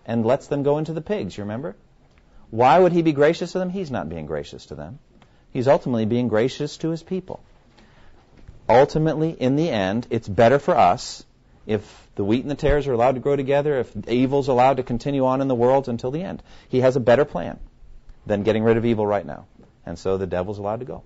[0.07, 1.75] and lets them go into the pigs, you remember?
[2.51, 3.71] Why would he be gracious to them?
[3.71, 4.99] He's not being gracious to them.
[5.51, 7.41] He's ultimately being gracious to his people.
[8.69, 11.25] Ultimately, in the end, it's better for us
[11.67, 14.83] if the wheat and the tares are allowed to grow together, if evil's allowed to
[14.83, 16.43] continue on in the world until the end.
[16.69, 17.59] He has a better plan
[18.27, 19.47] than getting rid of evil right now.
[19.87, 21.03] And so the devil's allowed to go.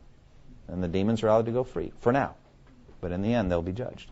[0.68, 2.35] And the demons are allowed to go free for now.
[3.03, 4.09] But in the end, they'll be judged.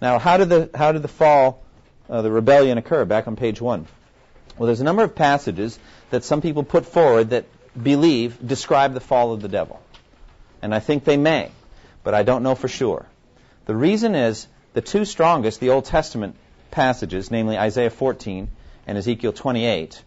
[0.00, 1.62] Now, how did the, how did the fall,
[2.08, 3.04] uh, the rebellion occur?
[3.04, 3.86] Back on page one.
[4.56, 5.78] Well, there's a number of passages
[6.10, 7.44] that some people put forward that
[7.80, 9.82] believe describe the fall of the devil.
[10.62, 11.50] And I think they may,
[12.04, 13.04] but I don't know for sure.
[13.66, 16.36] The reason is the two strongest, the Old Testament
[16.70, 18.48] passages, namely Isaiah 14
[18.86, 20.02] and Ezekiel 28,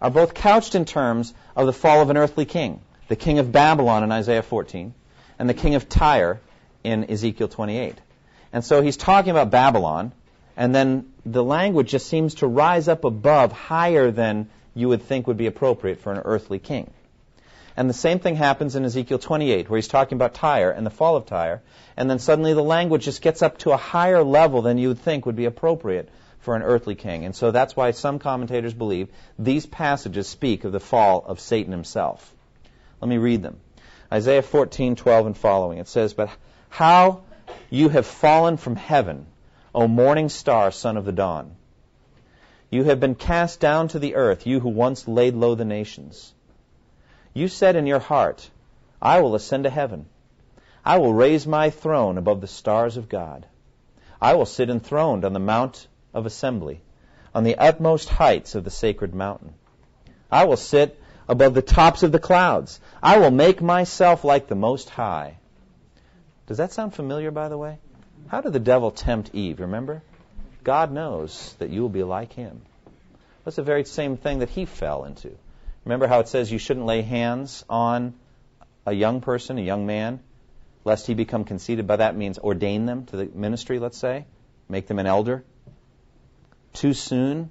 [0.00, 3.50] are both couched in terms of the fall of an earthly king, the king of
[3.50, 4.94] Babylon in Isaiah 14,
[5.38, 6.40] and the king of Tyre
[6.84, 7.96] in Ezekiel 28.
[8.52, 10.12] And so he's talking about Babylon,
[10.56, 15.26] and then the language just seems to rise up above, higher than you would think
[15.26, 16.92] would be appropriate for an earthly king.
[17.76, 20.90] And the same thing happens in Ezekiel 28, where he's talking about Tyre and the
[20.90, 21.60] fall of Tyre.
[21.96, 25.00] And then suddenly the language just gets up to a higher level than you would
[25.00, 26.08] think would be appropriate
[26.38, 27.24] for an earthly king.
[27.24, 29.08] And so that's why some commentators believe
[29.38, 32.32] these passages speak of the fall of Satan himself.
[33.00, 33.58] Let me read them.
[34.12, 35.78] Isaiah 14:12 and following.
[35.78, 36.28] It says, "But
[36.74, 37.20] how
[37.70, 39.26] you have fallen from heaven,
[39.72, 41.54] O morning star, son of the dawn.
[42.68, 46.34] You have been cast down to the earth, you who once laid low the nations.
[47.32, 48.50] You said in your heart,
[49.00, 50.06] I will ascend to heaven.
[50.84, 53.46] I will raise my throne above the stars of God.
[54.20, 56.82] I will sit enthroned on the mount of assembly,
[57.32, 59.54] on the utmost heights of the sacred mountain.
[60.28, 62.80] I will sit above the tops of the clouds.
[63.00, 65.38] I will make myself like the Most High.
[66.46, 67.78] Does that sound familiar, by the way?
[68.28, 69.60] How did the devil tempt Eve?
[69.60, 70.02] Remember?
[70.62, 72.62] God knows that you will be like him.
[73.44, 75.30] That's the very same thing that he fell into.
[75.84, 78.14] Remember how it says you shouldn't lay hands on
[78.86, 80.20] a young person, a young man,
[80.84, 81.86] lest he become conceited.
[81.86, 84.24] By that means ordain them to the ministry, let's say,
[84.68, 85.44] make them an elder.
[86.72, 87.50] Too soon,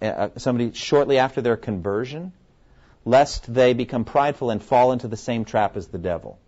[0.00, 2.32] uh, uh, somebody shortly after their conversion,
[3.04, 6.38] lest they become prideful and fall into the same trap as the devil.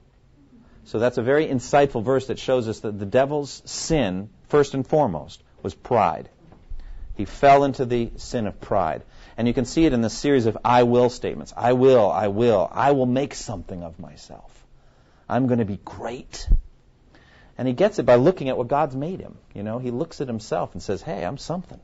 [0.87, 4.87] So that's a very insightful verse that shows us that the devil's sin, first and
[4.87, 6.29] foremost, was pride.
[7.17, 9.03] He fell into the sin of pride.
[9.37, 11.53] And you can see it in this series of I will statements.
[11.57, 14.65] I will, I will, I will make something of myself.
[15.29, 16.49] I'm going to be great.
[17.59, 19.39] And he gets it by looking at what God's made him.
[19.55, 21.81] You know, he looks at himself and says, Hey, I'm something.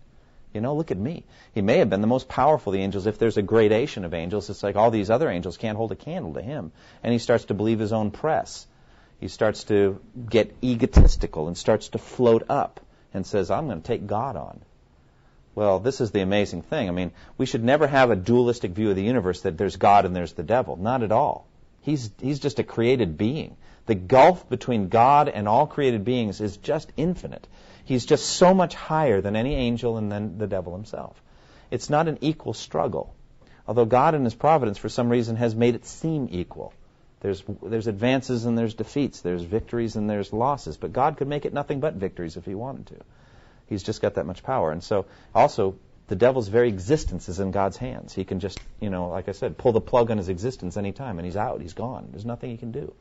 [0.55, 1.25] You know, look at me.
[1.55, 3.07] He may have been the most powerful of the angels.
[3.07, 5.97] If there's a gradation of angels, it's like all these other angels can't hold a
[5.97, 6.71] candle to him.
[7.03, 8.67] And he starts to believe his own press.
[9.23, 12.81] He starts to get egotistical and starts to float up
[13.15, 14.61] and says, I'm going to take God on.
[15.55, 16.89] Well, this is the amazing thing.
[16.89, 20.07] I mean, we should never have a dualistic view of the universe that there's God
[20.07, 20.75] and there's the devil.
[20.75, 21.47] Not at all.
[21.83, 23.57] He's, he's just a created being.
[23.87, 27.47] The gulf between God and all created beings is just infinite.
[27.85, 31.23] He's just so much higher than any angel and than the devil himself.
[31.71, 33.15] It's not an equal struggle.
[33.69, 36.73] Although God in his providence, for some reason, has made it seem equal.
[37.23, 39.21] There's, there's advances and there's defeats.
[39.21, 40.77] There's victories and there's losses.
[40.77, 42.97] But God could make it nothing but victories if he wanted to.
[43.69, 44.73] He's just got that much power.
[44.73, 45.77] And so, also,
[46.09, 48.13] the devil's very existence is in God's hands.
[48.13, 51.19] He can just, you know, like I said, pull the plug on his existence anytime,
[51.19, 51.61] and he's out.
[51.61, 52.09] He's gone.
[52.11, 52.93] There's nothing he can do.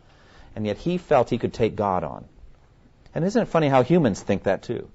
[0.55, 2.25] And yet he felt he could take God on.
[3.15, 4.87] And isn't it funny how humans think that too?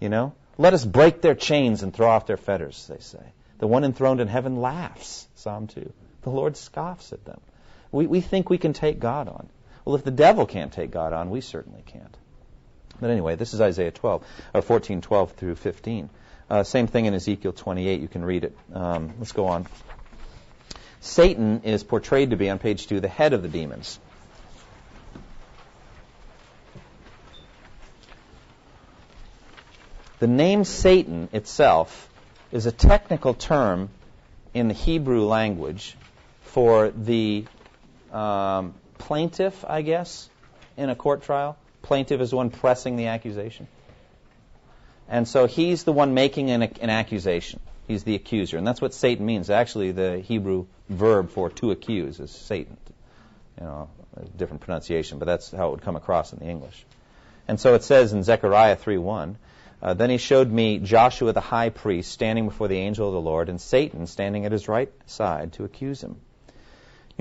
[0.00, 0.34] You know?
[0.56, 3.24] Let us break their chains and throw off their fetters, they say.
[3.58, 5.92] The one enthroned in heaven laughs, Psalm 2.
[6.22, 7.40] The Lord scoffs at them.
[7.92, 9.48] We, we think we can take God on.
[9.84, 12.16] Well, if the devil can't take God on, we certainly can't.
[13.00, 14.24] But anyway, this is Isaiah 12,
[14.54, 16.10] or 14, 12 through 15.
[16.48, 18.00] Uh, same thing in Ezekiel 28.
[18.00, 18.56] You can read it.
[18.72, 19.66] Um, let's go on.
[21.00, 23.98] Satan is portrayed to be, on page 2, the head of the demons.
[30.20, 32.08] The name Satan itself
[32.52, 33.88] is a technical term
[34.54, 35.96] in the Hebrew language
[36.42, 37.46] for the
[38.12, 40.28] um, plaintiff, I guess,
[40.76, 41.56] in a court trial.
[41.82, 43.66] Plaintiff is the one pressing the accusation.
[45.08, 47.60] And so he's the one making an, an accusation.
[47.88, 48.56] He's the accuser.
[48.56, 49.50] And that's what Satan means.
[49.50, 52.76] Actually, the Hebrew verb for to accuse is Satan.
[53.60, 56.84] You know, a different pronunciation, but that's how it would come across in the English.
[57.48, 59.36] And so it says in Zechariah 3:1,
[59.82, 63.20] uh, then he showed me Joshua the high priest standing before the angel of the
[63.20, 66.20] Lord, and Satan standing at his right side to accuse him.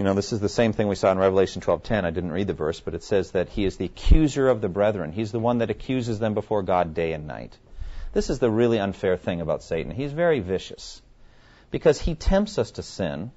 [0.01, 2.05] You know, this is the same thing we saw in Revelation 12:10.
[2.05, 4.67] I didn't read the verse, but it says that he is the accuser of the
[4.67, 5.11] brethren.
[5.11, 7.55] He's the one that accuses them before God day and night.
[8.11, 9.91] This is the really unfair thing about Satan.
[9.91, 11.03] He's very vicious
[11.69, 13.29] because he tempts us to sin,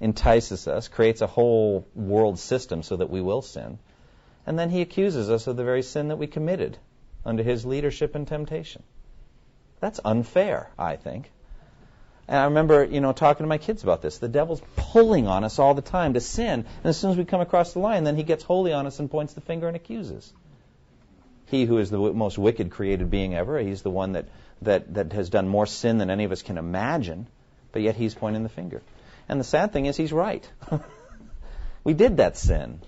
[0.00, 3.78] entices us, creates a whole world system so that we will sin,
[4.46, 6.78] and then he accuses us of the very sin that we committed
[7.26, 8.82] under his leadership and temptation.
[9.80, 11.30] That's unfair, I think.
[12.26, 14.18] And I remember, you know, talking to my kids about this.
[14.18, 17.24] The devil's pulling on us all the time to sin, and as soon as we
[17.24, 19.76] come across the line, then he gets holy on us and points the finger and
[19.76, 20.32] accuses.
[21.46, 24.26] He who is the most wicked created being ever, he's the one that,
[24.62, 27.26] that, that has done more sin than any of us can imagine,
[27.72, 28.80] but yet he's pointing the finger.
[29.28, 30.48] And the sad thing is, he's right.
[31.84, 32.80] we did that sin.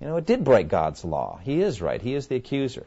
[0.00, 1.38] You know, it did break God's law.
[1.42, 2.02] He is right.
[2.02, 2.86] He is the accuser.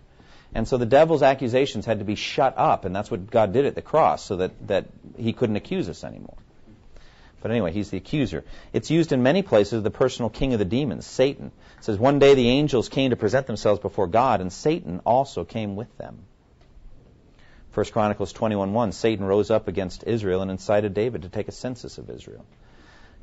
[0.53, 3.65] And so the devil's accusations had to be shut up, and that's what God did
[3.65, 4.85] at the cross, so that, that
[5.17, 6.37] he couldn't accuse us anymore.
[7.41, 8.43] But anyway, he's the accuser.
[8.73, 11.51] It's used in many places, the personal king of the demons, Satan.
[11.77, 15.43] It says, One day the angels came to present themselves before God, and Satan also
[15.43, 16.17] came with them.
[17.73, 21.99] 1 Chronicles 21.1, Satan rose up against Israel and incited David to take a census
[21.99, 22.43] of Israel.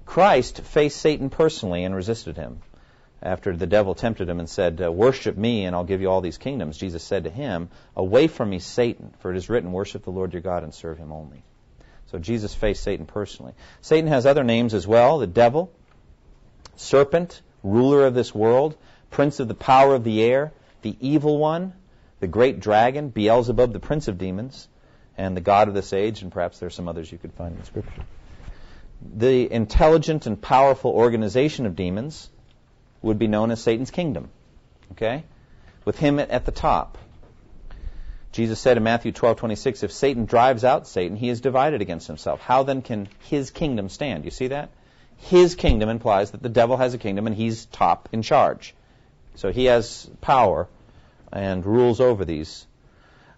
[0.06, 2.60] Christ faced Satan personally and resisted him
[3.24, 6.20] after the devil tempted him and said, uh, Worship me, and I'll give you all
[6.20, 10.04] these kingdoms, Jesus said to him, Away from me, Satan, for it is written, Worship
[10.04, 11.42] the Lord your God and serve him only.
[12.08, 13.54] So Jesus faced Satan personally.
[13.80, 15.72] Satan has other names as well the devil,
[16.76, 18.76] serpent, ruler of this world,
[19.10, 20.52] prince of the power of the air,
[20.82, 21.72] the evil one,
[22.20, 24.68] the great dragon, Beelzebub, the prince of demons,
[25.16, 27.56] and the God of this age, and perhaps there are some others you could find
[27.56, 28.02] in scripture.
[29.16, 32.28] The intelligent and powerful organization of demons,
[33.04, 34.30] would be known as Satan's kingdom.
[34.92, 35.24] Okay?
[35.84, 36.98] With him at the top.
[38.32, 42.40] Jesus said in Matthew 12:26, if Satan drives out Satan, he is divided against himself.
[42.40, 44.24] How then can his kingdom stand?
[44.24, 44.70] You see that?
[45.18, 48.74] His kingdom implies that the devil has a kingdom and he's top in charge.
[49.36, 50.66] So he has power
[51.32, 52.66] and rules over these.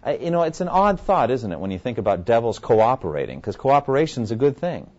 [0.07, 3.39] You know, it's an odd thought, isn't it, when you think about devils cooperating?
[3.39, 4.89] Because cooperation is a good thing.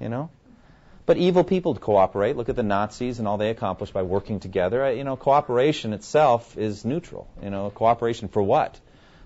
[0.00, 0.30] You know?
[1.06, 2.36] But evil people cooperate.
[2.36, 4.84] Look at the Nazis and all they accomplished by working together.
[4.84, 7.28] Uh, you know, cooperation itself is neutral.
[7.40, 8.78] You know, cooperation for what?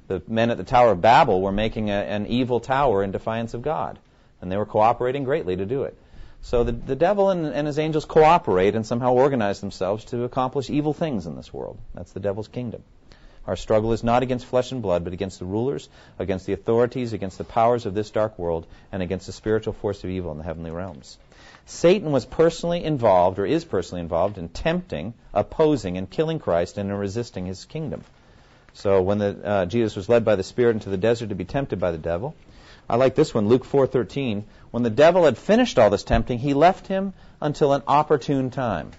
[0.08, 3.54] The men at the Tower of Babel were making a, an evil tower in defiance
[3.54, 3.98] of God,
[4.42, 5.96] and they were cooperating greatly to do it.
[6.42, 10.68] So the, the devil and, and his angels cooperate and somehow organize themselves to accomplish
[10.68, 11.78] evil things in this world.
[11.94, 12.82] That's the devil's kingdom.
[13.46, 15.88] Our struggle is not against flesh and blood, but against the rulers,
[16.18, 20.04] against the authorities, against the powers of this dark world, and against the spiritual force
[20.04, 21.18] of evil in the heavenly realms.
[21.66, 26.90] Satan was personally involved, or is personally involved, in tempting, opposing, and killing Christ and
[26.90, 28.02] in resisting his kingdom.
[28.72, 31.44] So when the, uh, Jesus was led by the Spirit into the desert to be
[31.44, 32.34] tempted by the devil,
[32.88, 34.44] I like this one, Luke 4:13.
[34.70, 38.90] When the devil had finished all this tempting, he left him until an opportune time.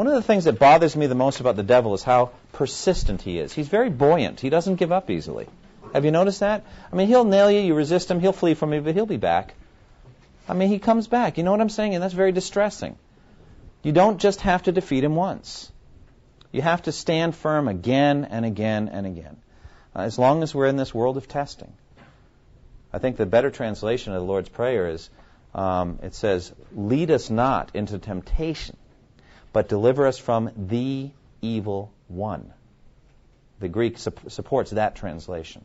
[0.00, 3.20] One of the things that bothers me the most about the devil is how persistent
[3.20, 3.52] he is.
[3.52, 4.40] He's very buoyant.
[4.40, 5.46] He doesn't give up easily.
[5.92, 6.64] Have you noticed that?
[6.90, 9.18] I mean, he'll nail you, you resist him, he'll flee from you, but he'll be
[9.18, 9.52] back.
[10.48, 11.36] I mean, he comes back.
[11.36, 11.94] You know what I'm saying?
[11.94, 12.96] And that's very distressing.
[13.82, 15.70] You don't just have to defeat him once.
[16.50, 19.36] You have to stand firm again and again and again.
[19.94, 21.74] Uh, as long as we're in this world of testing.
[22.90, 25.10] I think the better translation of the Lord's Prayer is
[25.54, 28.78] um, it says, Lead us not into temptation,
[29.52, 31.10] but deliver us from the
[31.42, 32.52] evil one.
[33.58, 35.64] The Greek su- supports that translation.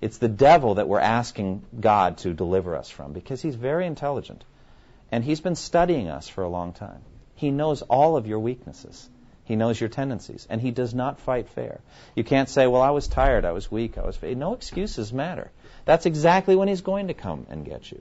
[0.00, 4.44] It's the devil that we're asking God to deliver us from because he's very intelligent.
[5.12, 7.00] And he's been studying us for a long time.
[7.34, 9.08] He knows all of your weaknesses.
[9.44, 10.46] He knows your tendencies.
[10.48, 11.80] And he does not fight fair.
[12.14, 14.18] You can't say, well, I was tired, I was weak, I was.
[14.22, 15.50] No excuses matter.
[15.84, 18.00] That's exactly when he's going to come and get you.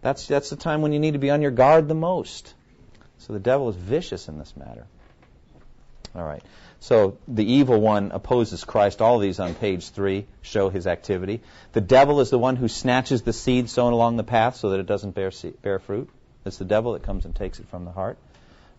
[0.00, 2.54] That's, that's the time when you need to be on your guard the most.
[3.26, 4.86] So the devil is vicious in this matter.
[6.14, 6.42] All right.
[6.80, 9.00] So the evil one opposes Christ.
[9.00, 11.40] All these on page three show his activity.
[11.72, 14.80] The devil is the one who snatches the seed sown along the path so that
[14.80, 15.30] it doesn't bear,
[15.62, 16.10] bear fruit.
[16.44, 18.18] It's the devil that comes and takes it from the heart.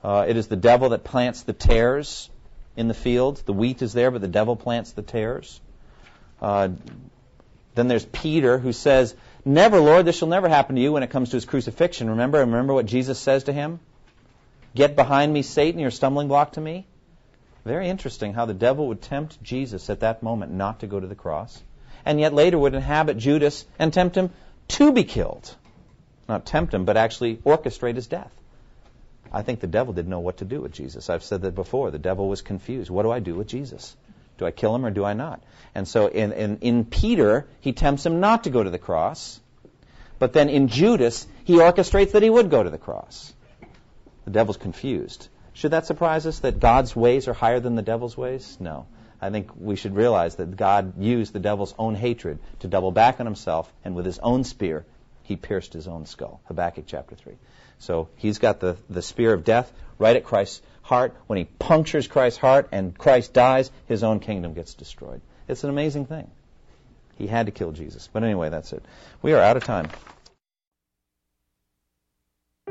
[0.04, 2.30] Uh, it is the devil that plants the tares
[2.76, 3.42] in the field.
[3.46, 5.62] The wheat is there, but the devil plants the tares.
[6.42, 6.70] Uh,
[7.76, 9.16] then there's Peter who says,
[9.46, 12.10] Never, Lord, this shall never happen to you when it comes to his crucifixion.
[12.10, 13.80] Remember, remember what Jesus says to him?
[14.76, 16.88] Get behind me, Satan, you're a stumbling block to me.
[17.64, 21.08] Very interesting how the devil would tempt Jesus at that moment not to go to
[21.08, 21.62] the cross,
[22.06, 24.32] and yet later would inhabit Judas and tempt him
[24.70, 25.56] to be killed.
[26.28, 28.32] Not tempt him, but actually orchestrate his death.
[29.32, 31.10] I think the devil didn't know what to do with Jesus.
[31.10, 31.92] I've said that before.
[31.92, 32.90] The devil was confused.
[32.90, 33.96] What do I do with Jesus?
[34.38, 35.42] Do I kill him or do I not?
[35.74, 39.40] And so in, in, in Peter, he tempts him not to go to the cross.
[40.20, 43.34] But then in Judas, he orchestrates that he would go to the cross.
[44.26, 45.28] The devil's confused.
[45.54, 48.58] Should that surprise us that God's ways are higher than the devil's ways?
[48.60, 48.88] No.
[49.22, 53.20] I think we should realize that God used the devil's own hatred to double back
[53.20, 54.86] on himself, and with his own spear,
[55.24, 56.42] he pierced his own skull.
[56.46, 57.36] Habakkuk chapter 3.
[57.80, 61.16] So he's got the, the spear of death right at Christ's heart.
[61.28, 65.22] When he punctures Christ's heart and Christ dies, his own kingdom gets destroyed.
[65.48, 66.30] It's an amazing thing.
[67.16, 68.10] He had to kill Jesus.
[68.12, 68.84] But anyway, that's it.
[69.22, 69.90] We are out of time.